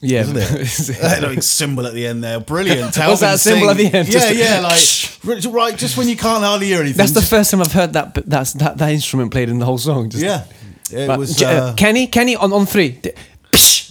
[0.00, 0.98] Yeah, isn't it?
[1.00, 2.96] that like symbol at the end there, brilliant.
[2.96, 4.08] Was that Talvin symbol at the end?
[4.08, 4.60] Yeah, yeah,
[5.44, 6.96] like right, just when you can't hardly hear anything.
[6.96, 8.14] That's the first time I've heard that.
[8.26, 10.08] That's that, that instrument played in the whole song.
[10.10, 10.44] Just, yeah.
[10.90, 11.42] It But, was.
[11.42, 12.98] Uh, Uh, Kenny, Kenny on on three.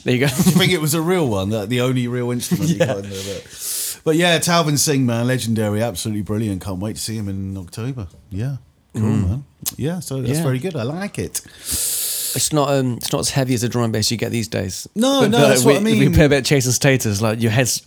[0.04, 0.26] There you go.
[0.26, 3.10] I think it was a real one, the, the only real instrument you got in
[3.10, 3.42] there.
[3.44, 6.64] But, but yeah, Talvin Singh, man, legendary, absolutely brilliant.
[6.64, 8.08] Can't wait to see him in October.
[8.32, 8.58] Yeah,
[8.94, 9.44] cool, man.
[9.76, 10.36] Yeah, so that's Mm.
[10.38, 10.44] Yeah.
[10.44, 10.76] very good.
[10.78, 11.42] I like it.
[12.36, 14.48] It's not um, it's not as heavy as a drum and bass you get these
[14.48, 14.88] days.
[14.96, 16.00] No, no, that's we, what I mean.
[16.00, 17.82] We play a bit of Chase & Status, like your head's.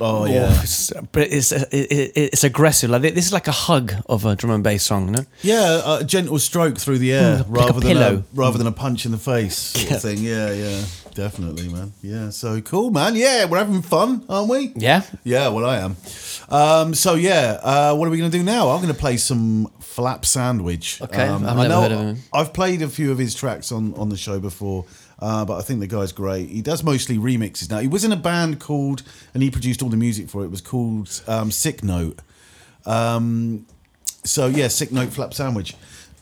[0.00, 0.50] Oh, yeah.
[0.62, 2.90] it's, but it's it, it, it's aggressive.
[2.90, 5.24] Like this is like a hug of a drum and bass song, know.
[5.42, 8.24] Yeah, a gentle stroke through the air Mm, like a rather than a, pillow.
[8.34, 9.96] rather than a punch in the face sort Yeah.
[9.96, 10.18] of thing.
[10.18, 10.84] Yeah, yeah,
[11.14, 11.92] definitely, man.
[12.02, 13.16] Yeah, so cool, man.
[13.16, 14.72] Yeah, we're having fun, aren't we?
[14.76, 15.02] Yeah.
[15.24, 15.96] Yeah, well, I am.
[16.48, 18.70] Um, so yeah, uh, what are we going to do now?
[18.70, 21.02] I'm going to play some Flapsandwich.
[21.02, 22.18] Okay, um, I've I never know heard of him.
[22.32, 24.84] I've played a few of his tracks on on the show before,
[25.18, 26.48] uh, but I think the guy's great.
[26.48, 27.80] He does mostly remixes now.
[27.80, 29.02] He was in a band called,
[29.34, 30.46] and he produced all the music for it.
[30.46, 32.20] It was called um, Sick Note.
[32.86, 33.66] Um,
[34.22, 35.74] so yeah, Sick Note Flapsandwich.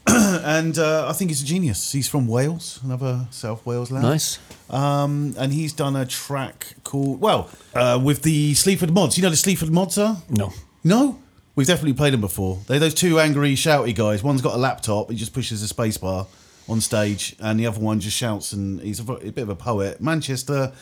[0.08, 1.92] and uh, I think he's a genius.
[1.92, 4.02] He's from Wales, another South Wales lad.
[4.04, 4.38] Nice.
[4.70, 9.18] Um, and he's done a track called well uh, with the Sleaford Mods.
[9.18, 10.22] You know the Sleaford Mods are?
[10.30, 10.52] No.
[10.84, 11.18] No,
[11.57, 12.61] we've definitely played them before.
[12.68, 14.22] They're those two angry, shouty guys.
[14.22, 16.26] One's got a laptop; he just pushes a space bar
[16.68, 18.52] on stage, and the other one just shouts.
[18.52, 20.00] And he's a bit of a poet.
[20.00, 20.72] Manchester.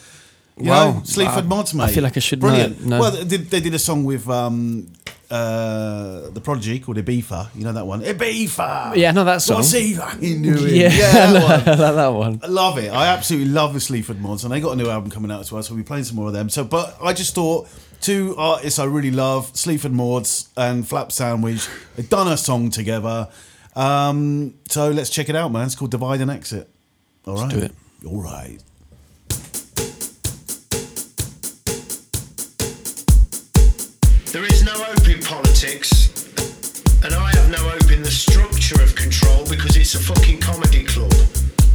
[0.57, 0.93] You Wow.
[0.93, 2.87] know, Sleaford Mods, I feel like I should know Brilliant.
[2.87, 3.01] No.
[3.01, 4.87] Well, they did, they did a song with um,
[5.29, 7.49] uh, the Prodigy called Ibiza.
[7.57, 8.03] You know that one?
[8.03, 8.95] Ibiza.
[8.95, 9.57] Yeah, know that song.
[9.57, 10.57] What's he fucking doing?
[10.75, 11.79] Yeah, yeah that one.
[11.97, 12.41] That one.
[12.45, 12.93] I love it.
[12.93, 15.51] I absolutely love the Sleaford Mods, and they got a new album coming out as
[15.51, 15.61] well.
[15.65, 16.49] So we'll be playing some more of them.
[16.49, 17.69] So, but I just thought
[18.05, 23.29] two artists I really love, Sleaford Mods and Flapsandwich, they've done a song together.
[23.75, 25.65] Um, so let's check it out, man.
[25.65, 26.69] It's called Divide and Exit.
[27.27, 27.73] All right, do it.
[28.07, 28.59] All right.
[34.33, 36.13] There is no hope in politics,
[37.05, 40.85] and I have no hope in the structure of control because it's a fucking comedy
[40.85, 41.11] club.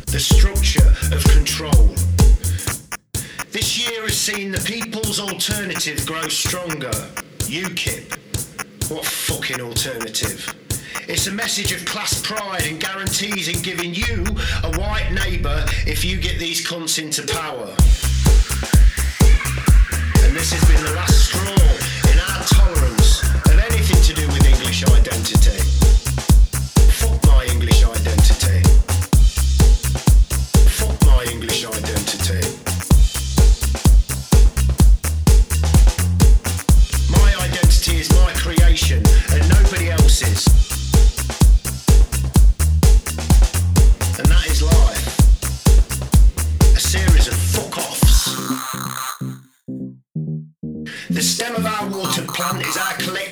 [0.05, 2.18] The structure of control.
[3.51, 6.91] This year has seen the People's Alternative grow stronger.
[7.49, 8.13] UKIP.
[8.91, 10.53] What fucking alternative?
[11.07, 14.23] It's a message of class pride and guarantees in giving you
[14.63, 17.65] a white neighbour if you get these cunts into power.
[20.23, 21.57] And this has been the last straw
[22.13, 25.57] in our tolerance of anything to do with English identity.
[27.01, 28.38] Fuck my English identity.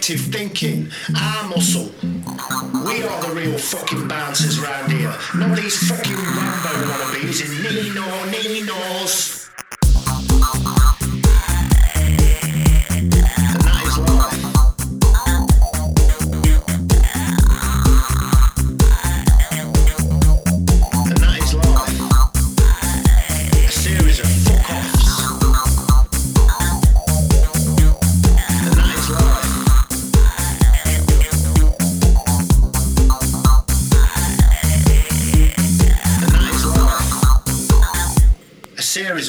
[0.08, 1.92] Collective thinking, our muscle.
[2.02, 6.16] We are the real fucking bouncers round here, not these fucking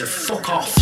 [0.07, 0.78] fuck offs.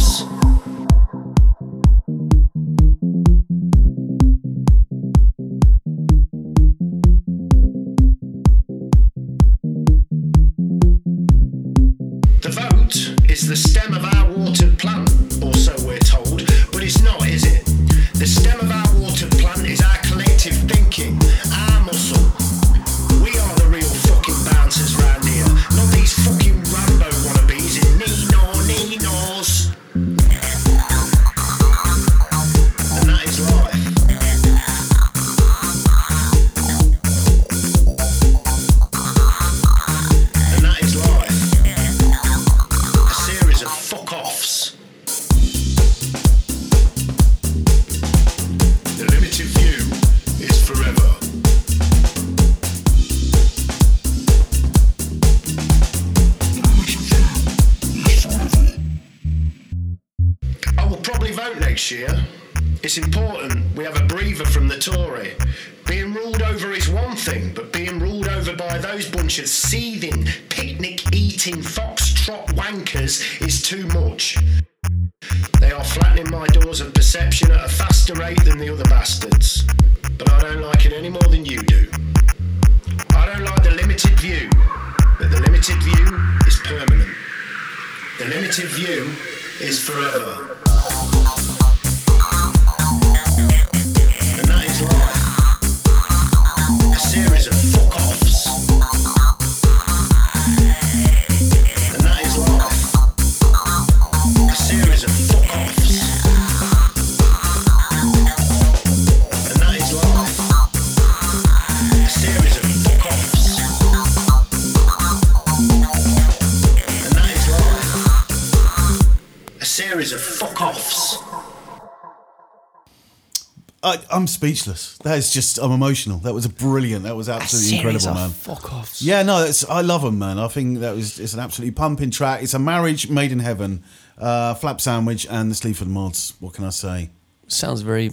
[123.87, 124.99] I, I'm speechless.
[124.99, 126.19] That is just, I'm emotional.
[126.19, 127.05] That was brilliant.
[127.05, 128.31] That was absolutely incredible, man.
[128.31, 129.01] Fuck offs.
[129.01, 130.41] Yeah, no, it's, I love them, man.
[130.41, 132.43] I think that was it's an absolutely pumping track.
[132.43, 133.85] It's a marriage made in heaven.
[134.19, 136.35] Uh, Flapsandwich and the Sleaford Mods.
[136.41, 137.11] What can I say?
[137.47, 138.13] Sounds very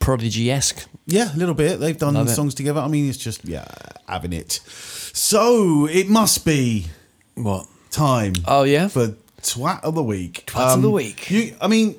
[0.00, 0.88] prodigy esque.
[1.06, 1.78] Yeah, a little bit.
[1.78, 2.30] They've done Love it.
[2.30, 2.80] songs together.
[2.80, 3.64] I mean, it's just yeah,
[4.08, 4.60] having it.
[5.12, 6.86] So it must be
[7.34, 7.66] What?
[7.92, 8.32] time.
[8.44, 8.88] Oh, yeah?
[8.88, 10.44] for twat of the week.
[10.46, 11.30] Twat of the week.
[11.30, 11.94] You, I mean,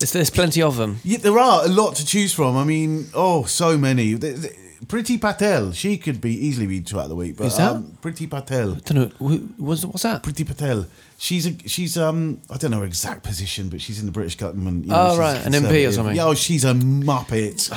[0.00, 0.98] There's, there's plenty of them.
[1.04, 2.56] yeah, there are a lot to choose from.
[2.56, 4.14] I mean, oh, so many.
[4.14, 7.36] The- the- Priti Patel, she could be easily be twat of the week.
[7.36, 7.72] But Is that?
[7.72, 8.72] Um, Priti Patel.
[8.72, 9.36] I don't know.
[9.58, 10.22] What's, what's that?
[10.22, 10.86] Priti Patel.
[11.18, 14.36] She's a she's um I don't know her exact position, but she's in the British
[14.36, 14.86] government.
[14.86, 16.16] you Oh, right, an MP or something.
[16.16, 17.70] Yeah, oh, she's a muppet.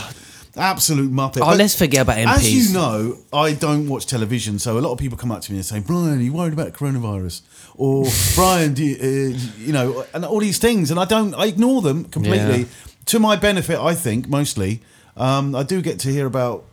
[0.56, 1.38] Absolute muppet.
[1.42, 2.36] Oh, But let's forget about MPs.
[2.36, 5.52] As you know, I don't watch television, so a lot of people come up to
[5.52, 7.42] me and say, "Brian, are you worried about coronavirus?"
[7.76, 11.34] Or Brian, do you, uh, you know, and all these things, and I don't.
[11.34, 12.60] I ignore them completely.
[12.60, 12.66] Yeah.
[13.08, 14.82] To my benefit, I think mostly.
[15.18, 16.66] Um, I do get to hear about.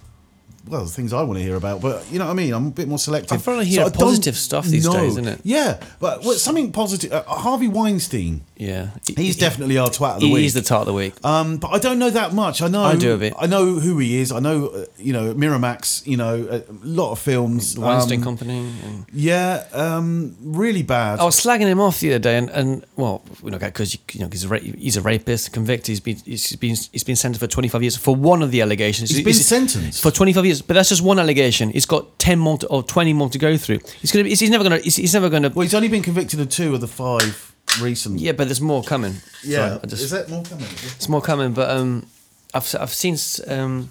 [0.69, 2.53] Well, the things I want to hear about, but you know what I mean.
[2.53, 3.47] I'm a bit more selective.
[3.47, 4.93] I wanna hear I don't positive stuff these know.
[4.93, 5.41] days, isn't it?
[5.43, 7.13] Yeah, but what, something positive.
[7.13, 8.43] Uh, Harvey Weinstein.
[8.57, 8.89] Yeah.
[9.17, 10.43] He's definitely our twat of the He week.
[10.43, 11.15] He's the tart of the week.
[11.25, 12.61] Um, but I don't know that much.
[12.61, 12.83] I know.
[12.83, 13.33] I do a bit.
[13.39, 14.31] I know who he is.
[14.33, 16.07] I know, uh, you know, Miramax.
[16.07, 17.75] You know, a lot of films.
[17.75, 18.59] The Weinstein Um, Company.
[18.85, 21.21] And Yeah, um, really bad.
[21.21, 24.21] I was slagging him off the other day, and, and well, you know, because you
[24.21, 25.89] know, he's a, ra- he's a rapist, convicted.
[25.89, 29.09] He's been he's been he's been sentenced for 25 years for one of the allegations.
[29.11, 30.03] He's been sentenced?
[30.03, 31.71] for 25 years, but that's just one allegation.
[31.71, 33.79] He's got 10 more to, or 20 more to go through.
[34.01, 34.29] He's gonna.
[34.29, 34.79] He's, he's never gonna.
[34.79, 35.51] He's, he's never gonna.
[35.51, 38.19] well, he's only been convicted of two of the five recent.
[38.21, 39.15] Yeah, but there's more coming.
[39.45, 39.77] yeah.
[39.77, 40.67] Sorry, just- is that more coming?
[40.97, 42.07] It's more coming, but um,
[42.55, 43.17] I've I've seen.
[43.49, 43.91] Um,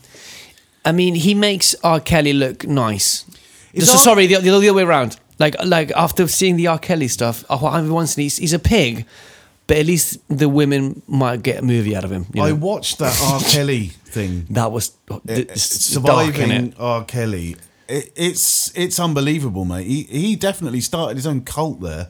[0.85, 1.99] I mean, he makes R.
[1.99, 3.25] Kelly look nice.
[3.73, 5.17] Is So- R- sorry, the, the other way around.
[5.39, 6.79] Like like after seeing the R.
[6.79, 9.05] Kelly stuff, uh, Harvey Weinstein, he's, he's a pig,
[9.69, 12.25] but at least the women might get a movie out of him.
[12.33, 13.39] you I watched that R.
[13.53, 14.47] Kelly thing.
[14.49, 16.73] that was Uh, it's dark, surviving?
[16.79, 17.05] R.
[17.05, 17.55] Kelly.
[17.87, 19.85] It, it's it's unbelievable, mate.
[19.85, 22.09] He he definitely started his own cult there,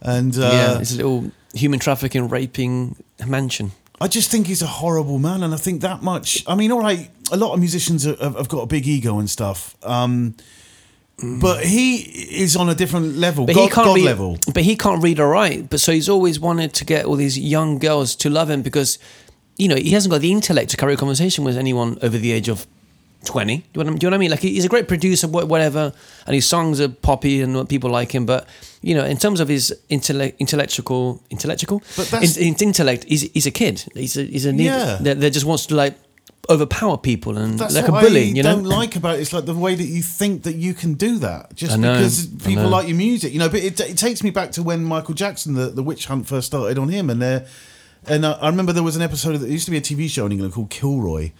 [0.00, 3.70] and uh, yeah, it's a little human trafficking, raping mansion.
[4.00, 6.42] I just think he's a horrible man, and I think that much.
[6.48, 9.30] I mean, all right, a lot of musicians have, have got a big ego and
[9.30, 10.34] stuff, um,
[11.18, 11.96] but he
[12.42, 14.38] is on a different level, But God, he can't God read, level.
[14.52, 15.70] But he can't read or write.
[15.70, 18.98] But so he's always wanted to get all these young girls to love him because,
[19.56, 22.32] you know, he hasn't got the intellect to carry a conversation with anyone over the
[22.32, 22.66] age of
[23.24, 23.56] twenty.
[23.56, 24.30] Do you know what I- do what I mean?
[24.30, 25.92] Like he's a great producer, whatever,
[26.26, 28.26] and his songs are poppy and people like him.
[28.26, 28.46] But
[28.82, 33.22] you know, in terms of his intellect, intellectual, intellectual, But that's- in, in intellect, he's
[33.32, 33.84] he's a kid.
[33.94, 34.98] He's a he's a Yeah.
[35.00, 35.94] that, that just wants to like
[36.48, 38.22] overpower people and That's like a bully.
[38.22, 39.20] I you know, I don't like about it.
[39.20, 41.94] It's like the way that you think that you can do that just I know,
[41.94, 43.48] because people like your music, you know.
[43.48, 46.46] But it, it takes me back to when Michael Jackson, the, the witch hunt first
[46.46, 47.46] started on him, and there,
[48.06, 50.08] and I, I remember there was an episode of, there used to be a TV
[50.08, 51.32] show in England called Kilroy,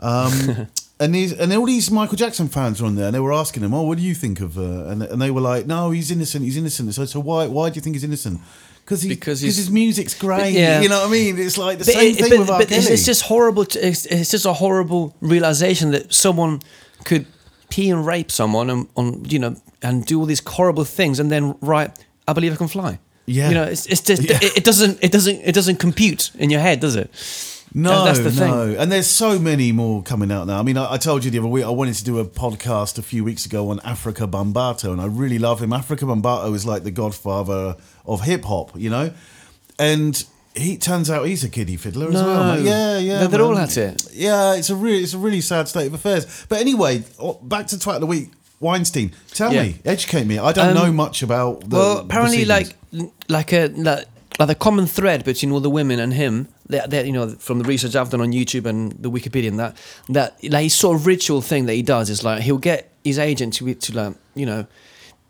[0.00, 0.68] um,
[1.00, 3.62] and these and all these Michael Jackson fans were on there, and they were asking
[3.62, 6.10] him, "Oh, what do you think of?" Uh, and and they were like, "No, he's
[6.10, 6.44] innocent.
[6.44, 8.40] He's innocent." So, so why why do you think he's innocent?
[8.90, 10.52] Because because he's- his music's great.
[10.52, 10.80] yeah.
[10.80, 11.38] You know what I mean?
[11.38, 12.58] It's like the But same it- thing but- with R.
[12.58, 12.94] but it's, Kelly.
[12.94, 13.64] it's just horrible.
[13.66, 16.60] To, it's, it's just a horrible realization that someone
[17.04, 17.24] could
[17.68, 21.30] pee and rape someone and on you know and do all these horrible things and
[21.30, 21.90] then write,
[22.26, 23.48] "I believe I can fly." Yeah.
[23.48, 24.38] you know, it's, it's just Yeah.
[24.42, 27.10] it, it doesn't it doesn't it doesn't compute in your head, does it?
[27.72, 28.50] No, That- that's the thing.
[28.50, 28.74] no.
[28.76, 30.58] And there's so many more coming out now.
[30.58, 32.98] I mean, I, I told you the other week I wanted to do a podcast
[32.98, 35.70] a few weeks ago on Afrika Bambaataa, and I really love him.
[35.70, 37.76] Afrika Bambaataa is like the godfather
[38.12, 39.12] of hip hop, you know?
[39.78, 40.22] And
[40.54, 42.60] he turns out he's a kiddie fiddler as well.
[42.60, 43.18] Yeah, yeah.
[43.20, 44.02] They're- they're all at it.
[44.12, 46.26] Yeah, it's a really, it's a really sad state of affairs.
[46.48, 47.04] But anyway,
[47.42, 48.30] back to twat of the week.
[48.58, 49.62] Weinstein, tell Yeah.
[49.62, 50.38] me, educate me.
[50.38, 51.70] I don't Um, know much about.
[51.70, 52.76] The well, apparently, like
[53.28, 54.04] like a like,
[54.38, 57.58] like the common thread between all the women and him, that, that you know, from
[57.60, 59.76] the research I've done on YouTube and the Wikipedia and that,
[60.10, 63.18] that like his sort of ritual thing that he does is like he'll get his
[63.18, 64.66] agent to to like you know,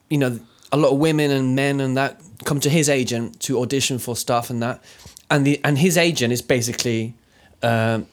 [0.08, 0.40] you know.
[0.72, 4.16] a lot of women and men and that come to his agent to audition for
[4.16, 4.82] stuff and that,
[5.30, 7.14] and the and his agent is basically.
[7.62, 8.06] Um,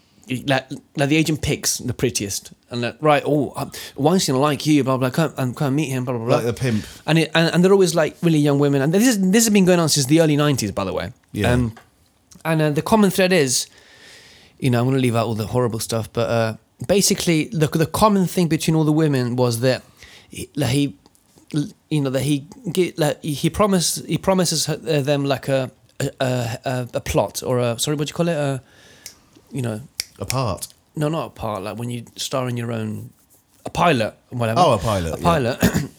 [0.46, 4.66] like, like the agent picks the prettiest and like, right oh uh, Weinstein I like
[4.66, 6.84] you blah blah come and come meet him blah blah blah Like the pimp.
[7.06, 9.54] and, it, and and they're always like really young women and this is this has
[9.54, 11.54] been going on since the early 90s by the way Yeah.
[11.54, 11.76] um,
[12.44, 13.68] and uh, the common thread is
[14.60, 16.58] you know I'm going to leave out all the horrible stuff but uh,
[16.90, 19.82] basically the, the common thing between all the women was that
[20.28, 20.98] he, like he
[21.90, 26.60] you know that he get like he promised he promises uh, them like a a,
[26.66, 28.38] a, a plot or a sorry what do you call it?
[28.38, 28.62] A
[29.52, 29.82] you know.
[30.20, 30.68] A part.
[30.96, 33.12] No not a part like when you star in your own
[33.66, 34.60] a pilot whatever.
[34.60, 35.24] Oh, a pilot, a yeah.
[35.24, 35.60] pilot.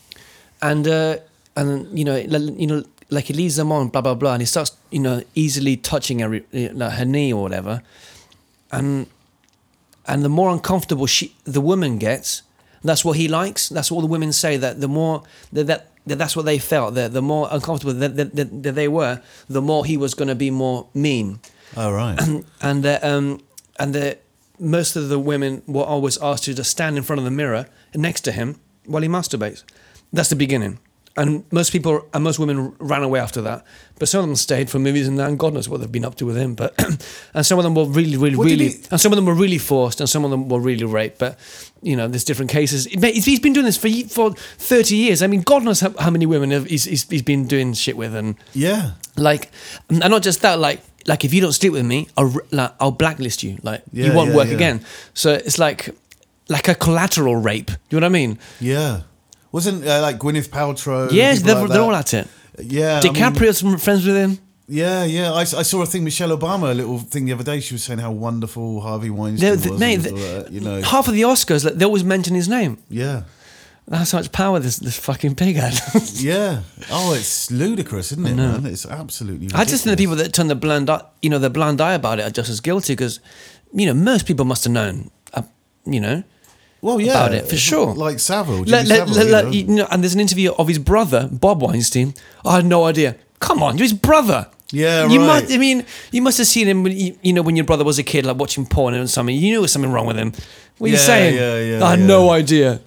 [0.60, 1.18] And uh
[1.54, 4.46] and you know you know like he leads them on blah blah blah and he
[4.46, 7.80] starts you know easily touching her like her knee or whatever.
[8.72, 9.06] And
[10.08, 12.42] and the more uncomfortable she the woman gets
[12.82, 15.22] that's what he likes that's what all the women say that the more
[15.52, 18.74] that, that that that's what they felt that the more uncomfortable that, that, that, that
[18.74, 21.38] they were the more he was going to be more mean
[21.76, 22.18] Oh right.
[22.62, 23.40] and the, um,
[23.78, 24.18] and the,
[24.58, 27.66] most of the women were always asked to just stand in front of the mirror
[27.94, 29.62] next to him while he masturbates.
[30.12, 30.78] That's the beginning.
[31.18, 33.64] And most people and most women ran away after that.
[33.98, 36.04] But some of them stayed for movies and that, and God knows what they've been
[36.04, 36.54] up to with him.
[36.54, 36.74] But
[37.34, 39.34] and some of them were really, really, What really, he- and some of them were
[39.34, 41.18] really forced, and some of them were really raped.
[41.18, 41.38] But
[41.82, 42.84] you know, there's different cases.
[42.86, 45.22] He's been doing this for for thirty years.
[45.22, 47.96] I mean, God knows how, how many women have, he's, he's he's been doing shit
[47.96, 48.92] with, and yeah.
[49.16, 49.50] like
[49.90, 52.90] and not just that like like if you don't sleep with me i'll like, i'll
[52.90, 54.54] blacklist you like Yeah, you won't yeah, work yeah.
[54.54, 55.88] again so it's like
[56.48, 59.02] like a collateral rape you know what i mean Yeah.
[59.52, 61.10] Wasn't uh, like Gwyneth Paltrow?
[61.12, 62.26] yes they're, like they're all at it
[62.58, 63.00] Yeah.
[63.02, 64.38] I mean- friends with him
[64.70, 65.32] Yeah, yeah.
[65.32, 67.58] I, I saw a thing Michelle Obama, a little thing the other day.
[67.60, 69.62] She was saying how wonderful Harvey Weinstein They're- was.
[69.62, 70.82] th- and mate, all that, you know.
[70.82, 73.22] half of the oscars like, they always mention his name Yeah.
[73.86, 75.74] that's how much power this this fucking pig had
[76.30, 76.60] Yeah.
[76.90, 78.66] Oh, it's ludicrous, isn't it, man?
[78.66, 79.48] It's absolutely.
[79.54, 81.94] i just think the people that turn the blind eye you know the blind eye
[81.94, 83.20] about it are just as guilty because
[83.80, 85.42] you know most people must have known uh,
[85.86, 86.22] you know
[86.80, 87.94] well, yeah, about it, for sure.
[87.94, 90.78] Like Savile, Jimmy let- Savile, let- let- you know, and there's an interview of his
[90.78, 92.14] brother, Bob Weinstein.
[92.44, 93.16] I had no idea.
[93.40, 94.48] Come on, you're his brother.
[94.70, 95.42] Yeah, you right.
[95.42, 97.84] Must, I mean, you must have seen him when you, you know when your brother
[97.84, 99.34] was a kid, like watching porn or something.
[99.34, 100.32] You knew there was something wrong with him.
[100.76, 101.34] What are you saying?
[101.36, 102.06] yeah, yeah, I had yeah.
[102.06, 102.80] no idea.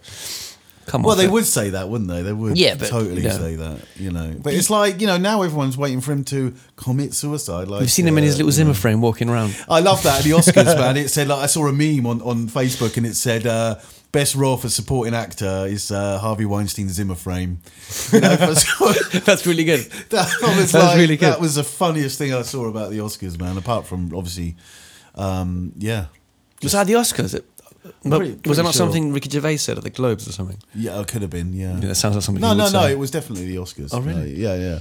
[0.91, 1.07] Come on.
[1.07, 2.21] Well, they would say that, wouldn't they?
[2.21, 3.37] They would Yeah, but, totally you know.
[3.37, 4.35] say that, you know.
[4.43, 7.69] But it's like, you know, now everyone's waiting for him to commit suicide.
[7.69, 8.73] Like We've seen him in his uh, little Zimmer know.
[8.73, 9.55] frame walking around.
[9.69, 10.97] I love that at the Oscars, man.
[10.97, 13.79] It said like I saw a meme on, on Facebook and it said uh,
[14.11, 17.59] best role for supporting actor is uh, Harvey Weinstein's Zimmer frame.
[18.11, 18.35] You know,
[19.23, 19.89] That's really good.
[20.09, 21.31] that was like, really good.
[21.31, 23.57] That was the funniest thing I saw about the Oscars, man.
[23.57, 24.57] Apart from obviously,
[25.15, 26.07] um, yeah,
[26.61, 27.41] Was that the Oscars?
[28.03, 28.85] But Pretty- was that not sure.
[28.85, 30.57] something Ricky Gervais said at the Globes or something?
[30.75, 31.73] yeah, it could have been, yeah.
[31.79, 32.41] Yeah, that sounds like something.
[32.41, 32.87] No, no, no.
[32.87, 33.89] It was definitely the Oscars.
[33.93, 34.35] Oh, really?
[34.35, 34.79] Yeah, yeah.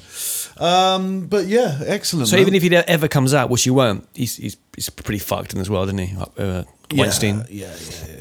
[0.61, 0.95] yeah.
[0.95, 2.29] Um, but yeah, excellent.
[2.29, 2.43] So man.
[2.43, 5.59] even if he ever comes out, which he won't, he's he's, he's pretty fucked in
[5.59, 6.17] this world, isn't he?
[6.39, 7.45] Uh, Weinstein.
[7.49, 8.15] yeah, yeah, yeah,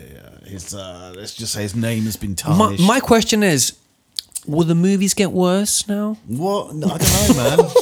[0.44, 0.50] yeah.
[0.50, 2.84] His, uh, let's just say his name has been My, tarnished.
[2.88, 3.78] my question is,
[4.48, 6.18] will the movies get worse now?
[6.28, 6.74] what?
[6.76, 7.72] No, I don't know, man.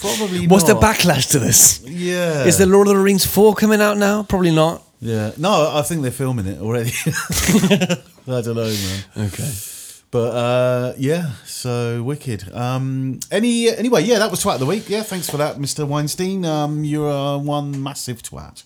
[0.00, 0.46] Probably.
[0.46, 1.82] What's the backlash to this?
[1.84, 2.44] Yeah.
[2.44, 4.22] Is the Lord of the Rings 4 coming out now?
[4.22, 4.82] Probably not.
[5.00, 5.32] Yeah.
[5.38, 6.90] No, I think they're filming it already.
[7.06, 8.74] I don't know,
[9.16, 9.26] man.
[9.28, 9.50] Okay.
[10.10, 12.52] But uh, yeah, so wicked.
[12.54, 14.88] Um, any anyway, yeah, that was twat of the week.
[14.88, 15.86] Yeah, thanks for that, Mr.
[15.86, 16.44] Weinstein.
[16.46, 18.64] Um, you're uh, one massive twat.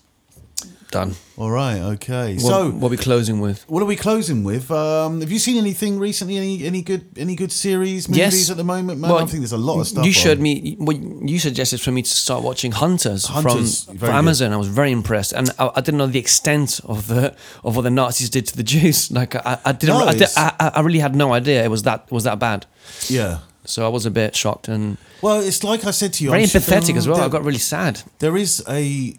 [0.93, 1.15] Done.
[1.37, 2.35] All right, okay.
[2.35, 3.63] What, so what are we closing with?
[3.67, 4.69] What are we closing with?
[4.69, 6.37] Um, have you seen anything recently?
[6.37, 8.49] Any any good any good series movies Yes.
[8.51, 9.09] at the moment, man?
[9.09, 10.05] Well, I think there's a lot of stuff.
[10.05, 10.43] You showed on.
[10.43, 10.77] me.
[10.79, 14.15] Well, you suggested for me to start watching Hunters, Hunters, from, from good.
[14.15, 14.53] Amazon.
[14.53, 17.81] I was very impressed, and I, I didn't know the extent of the of what
[17.81, 19.09] the Nazis did to the Jews.
[19.19, 19.97] Like I, I didn't.
[19.97, 22.65] No, I, did, I, I really had no idea it was that was that bad.
[23.09, 23.39] Yeah.
[23.65, 26.29] So I was a bit shocked and Well, it's like I said to you.
[26.31, 27.15] very I'm sure empathetic there- as well.
[27.17, 28.01] there- I got really sad.
[28.19, 29.15] there is a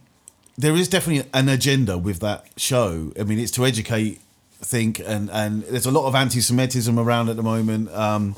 [0.56, 3.12] there is definitely an agenda with that show.
[3.18, 4.20] I mean, it's to educate,
[4.60, 7.90] think, and and there's a lot of anti-Semitism around at the moment.
[7.92, 8.36] Um,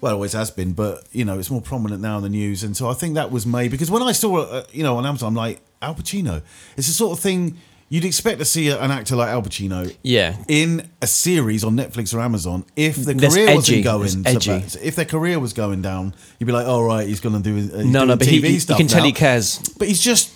[0.00, 2.62] well, it always has been, but you know, it's more prominent now in the news,
[2.62, 5.04] and so I think that was made because when I saw uh, you know on
[5.06, 6.42] Amazon, I'm like Al Pacino.
[6.76, 7.58] It's the sort of thing
[7.90, 9.94] you'd expect to see an actor like Al Pacino.
[10.02, 10.36] Yeah.
[10.48, 13.84] In a series on Netflix or Amazon, if the That's career edgy.
[13.84, 13.84] wasn't
[14.24, 14.78] going, so edgy.
[14.82, 17.76] if their career was going down, you'd be like, "All right, he's going to do."
[17.76, 19.58] Uh, No, no, but TV he, he, you stuff can tell he cares.
[19.78, 20.32] But he's just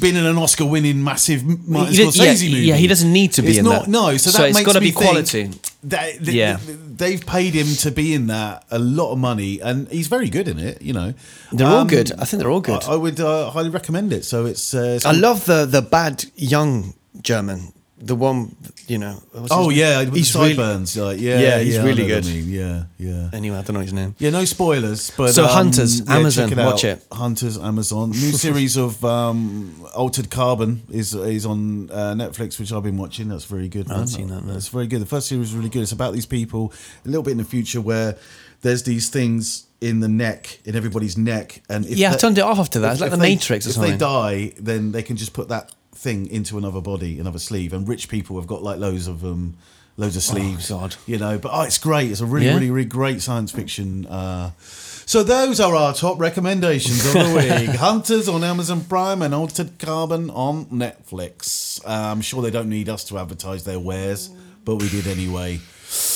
[0.00, 2.46] been in an Oscar-winning massive Martin He did- yeah, movie.
[2.66, 3.90] yeah, he doesn't need to be it's in not, that.
[3.90, 5.50] No, so, So that it's makes gotta me be quality.
[5.84, 6.58] That, th- Yeah.
[6.96, 10.48] they've paid him to be in that a lot of money, and he's very good
[10.48, 10.82] in it.
[10.82, 11.14] You know,
[11.52, 12.12] They're all Um, good.
[12.18, 12.82] I think they're all good.
[12.84, 14.24] I, I would uh, highly recommend it.
[14.24, 14.74] So it's.
[14.74, 18.54] Uh, it's I love the the bad young German the one,
[18.86, 19.20] you know.
[19.50, 22.24] Oh yeah, he's the really- like, yeah, Yeah, he's I really good.
[22.24, 22.48] I mean.
[22.48, 23.30] Yeah, yeah.
[23.32, 24.14] Anyway, I don't know his name.
[24.18, 25.10] Yeah, no spoilers.
[25.10, 27.04] But So um, Hunters, yeah, Amazon, it watch it.
[27.10, 28.10] Hunters, Amazon.
[28.10, 33.28] New series of um, Altered Carbon is is on uh, Netflix, which I've been watching.
[33.28, 33.88] That's very good.
[33.90, 34.46] I haven't seen that.
[34.46, 35.00] That's very good.
[35.00, 35.82] The first series is really good.
[35.82, 36.72] It's about these people
[37.04, 38.16] a little bit in the future where
[38.62, 42.40] there's these things in the neck, in everybody's neck, and if Yeah, I turned it
[42.42, 42.92] off after that.
[42.92, 43.92] It's like if The Matrix or if something.
[43.92, 47.72] they die, then they can just put that thing into another body, another sleeve.
[47.72, 49.54] And rich people have got like loads of um,
[49.96, 50.70] loads of sleeves.
[50.70, 50.96] God.
[51.06, 52.10] You know, but oh, it's great.
[52.10, 52.54] It's a really, Yeah?
[52.54, 54.06] really, really great science fiction.
[54.06, 57.34] Uh, so those are our top recommendations of the
[57.66, 61.80] week: Hunters on Amazon Prime and Altered Carbon on Netflix.
[61.84, 64.28] Uh, I'm sure they don't need us to advertise their wares,
[64.64, 65.60] but we did anyway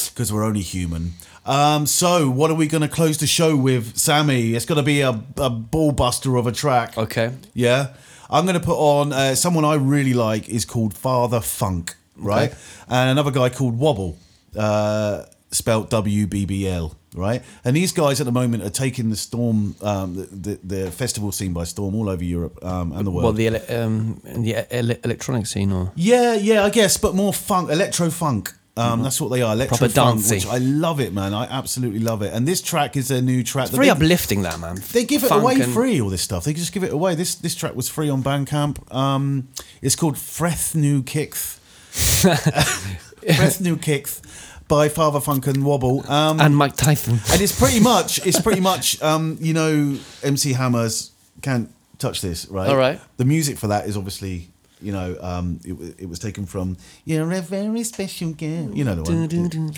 [0.08, 1.12] because we're only human.
[1.44, 4.54] Um, so, what are we going to close the show with, Sami?
[4.54, 6.96] It's going to be a, a ball buster of a track.
[6.96, 7.32] Okay.
[7.54, 7.94] Yeah.
[8.32, 12.50] I'm going to put on uh, someone I really like is called Father Funk, right?
[12.50, 12.60] Okay.
[12.88, 14.16] And another guy called Wobble,
[14.56, 17.42] uh, spelt W B B L, right?
[17.64, 21.30] And these guys at the moment are taking the storm, um, the, the, the festival
[21.30, 23.24] scene by storm all over Europe um, and the world.
[23.24, 27.34] Well, the ele- um, the ele- electronic scene, or Yeah, yeah, I guess, but more
[27.34, 28.54] funk, electro funk.
[28.74, 30.36] Um, That's what they are, electro Proper funk, dancey.
[30.36, 31.34] which I love it, man.
[31.34, 32.32] I absolutely love it.
[32.32, 33.64] And this track is their new track.
[33.64, 34.42] it's that very they- uplifting.
[34.42, 34.80] That man.
[34.92, 36.44] They give it Funk away and- free, all this stuff.
[36.44, 37.14] They just give it away.
[37.14, 38.90] This this track was free on Bandcamp.
[38.94, 39.48] Um,
[39.82, 41.60] it's called Freth New Kicks.
[41.92, 44.22] Freth New Kicks
[44.68, 46.10] by Father Funk and Wobble.
[46.10, 47.20] Um, and Mike Tyson.
[47.30, 51.10] and it's pretty much it's pretty much um, you know MC Hammers
[51.42, 51.68] can't
[51.98, 52.68] touch this right.
[52.68, 53.00] All right.
[53.18, 54.48] The music for that is obviously
[54.82, 58.70] you know um, it, it was taken from You're a very special girl.
[58.74, 59.72] You know the one.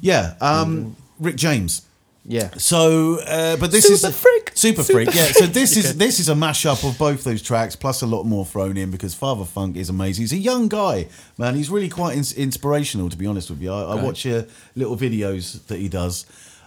[0.00, 0.34] Yeah.
[0.40, 1.82] Um, Rick James.
[2.26, 2.50] Yeah.
[2.56, 4.52] So, uh, but this Super is Freak.
[4.54, 5.14] Super, Super freak.
[5.14, 5.24] Yeah.
[5.32, 8.46] So this is this is a mashup of both those tracks plus a lot more
[8.46, 10.22] thrown in because Father Funk is amazing.
[10.22, 11.54] He's a young guy, man.
[11.54, 13.72] He's really quite ins- inspirational, to be honest with you.
[13.72, 16.24] I, I watch uh, little videos that he does.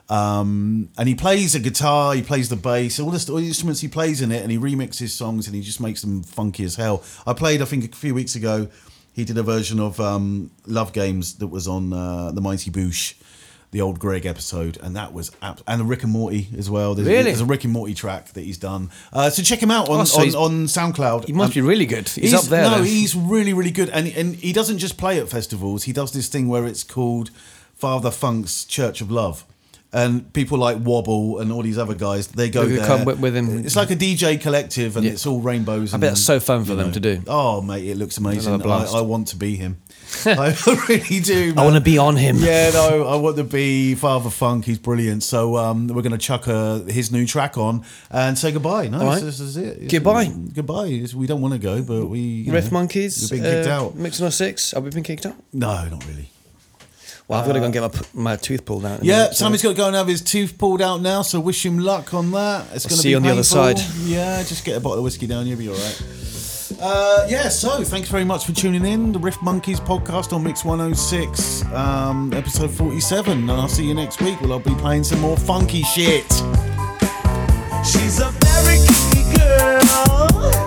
[0.09, 3.81] Um, and he plays a guitar, he plays the bass, all the, all the instruments
[3.81, 6.75] he plays in it, and he remixes songs and he just makes them funky as
[6.75, 7.03] hell.
[7.25, 8.67] I played, I think, a few weeks ago.
[9.13, 13.15] He did a version of um, Love Games that was on uh, the Mighty Boosh,
[13.71, 16.93] the old Greg episode, and that was ab- and the Rick and Morty as well.
[16.93, 17.23] There's, Really?
[17.23, 18.91] there's a Rick and Morty track that he's done.
[19.11, 21.25] Uh, so check him out on Oh, so on, on SoundCloud.
[21.25, 22.07] He must Um, be really good.
[22.07, 22.63] He's, up there.
[22.69, 22.85] No, then.
[22.85, 25.83] he's really, really good, and and he doesn't just play at festivals.
[25.85, 27.31] He does this thing where it's called
[27.75, 29.45] Father Funk's Church of Love,
[29.97, 32.85] and people like Wobble and all these other guys they go there.
[32.85, 33.65] come with- with him.
[33.65, 35.13] It's like a DJ collective, and Yeah.
[35.13, 35.91] it's all rainbows.
[35.93, 37.21] I and, bet it's so fun for them to do.
[37.25, 38.61] Oh, mate, it looks amazing.
[38.61, 39.77] I, I want to be him.
[40.25, 40.55] I
[40.87, 41.53] really do.
[41.57, 42.37] I want to be on him.
[42.37, 44.65] Yeah, no, I want to be Father Funk.
[44.65, 45.23] He's brilliant.
[45.23, 48.87] So um, we're going to chuck uh, his new track on and say goodbye.
[48.87, 49.21] No, right.
[49.21, 49.77] this, is it.
[49.77, 50.27] It's- Goodbye.
[50.53, 50.87] Goodbye.
[50.87, 52.47] It's- We don't want to go, but we.
[52.49, 53.31] Riff know, Monkeys.
[53.31, 53.95] We've been kicked uh, out.
[53.95, 54.71] Mix 06.
[54.71, 55.35] Have we been kicked out?
[55.51, 56.29] No, not really.
[57.27, 57.91] Well, I've got to go and get my,
[58.31, 59.03] my tooth pulled out.
[59.03, 61.21] Yeah, minute, so- Sami's got to go and have his tooth pulled out now.
[61.23, 62.67] So wish him luck on that.
[62.73, 63.75] It's I'll going to see be you on the other painful.
[63.77, 63.79] side.
[64.05, 65.45] Yeah, just get a bottle of whiskey down.
[65.45, 66.03] You'll be all right.
[66.79, 69.11] Uh, yeah, so thanks very much for tuning in.
[69.11, 73.39] The Riff Monkeys podcast on Mix 106, um, episode 47.
[73.39, 74.39] And I'll see you next week.
[74.41, 76.23] Well, I'll be playing some more funky shit.
[77.83, 80.66] She's a very kinky girl.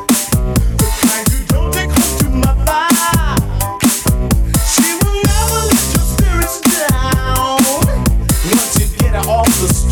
[9.61, 9.89] Get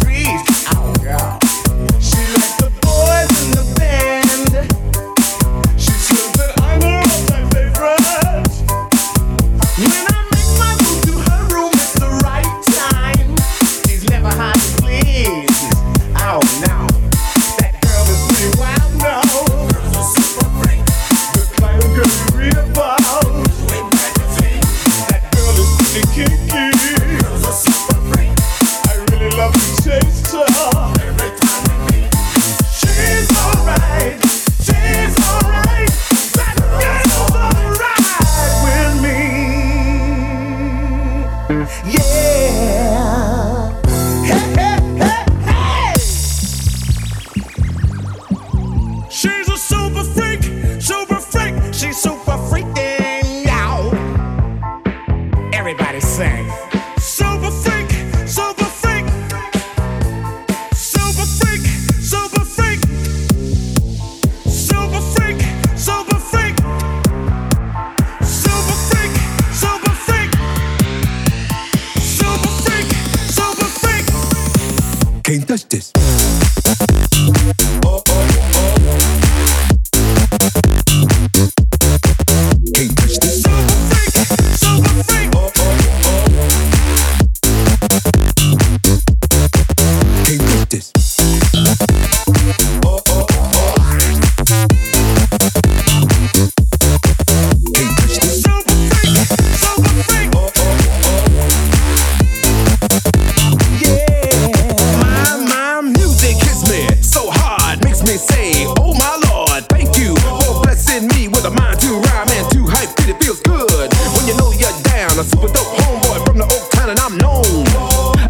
[114.17, 115.19] when you know you're down.
[115.19, 117.45] A super dope homeboy from the old town, and I'm known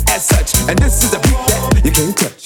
[0.08, 0.54] as such.
[0.68, 2.37] And this is a beat that you can't touch.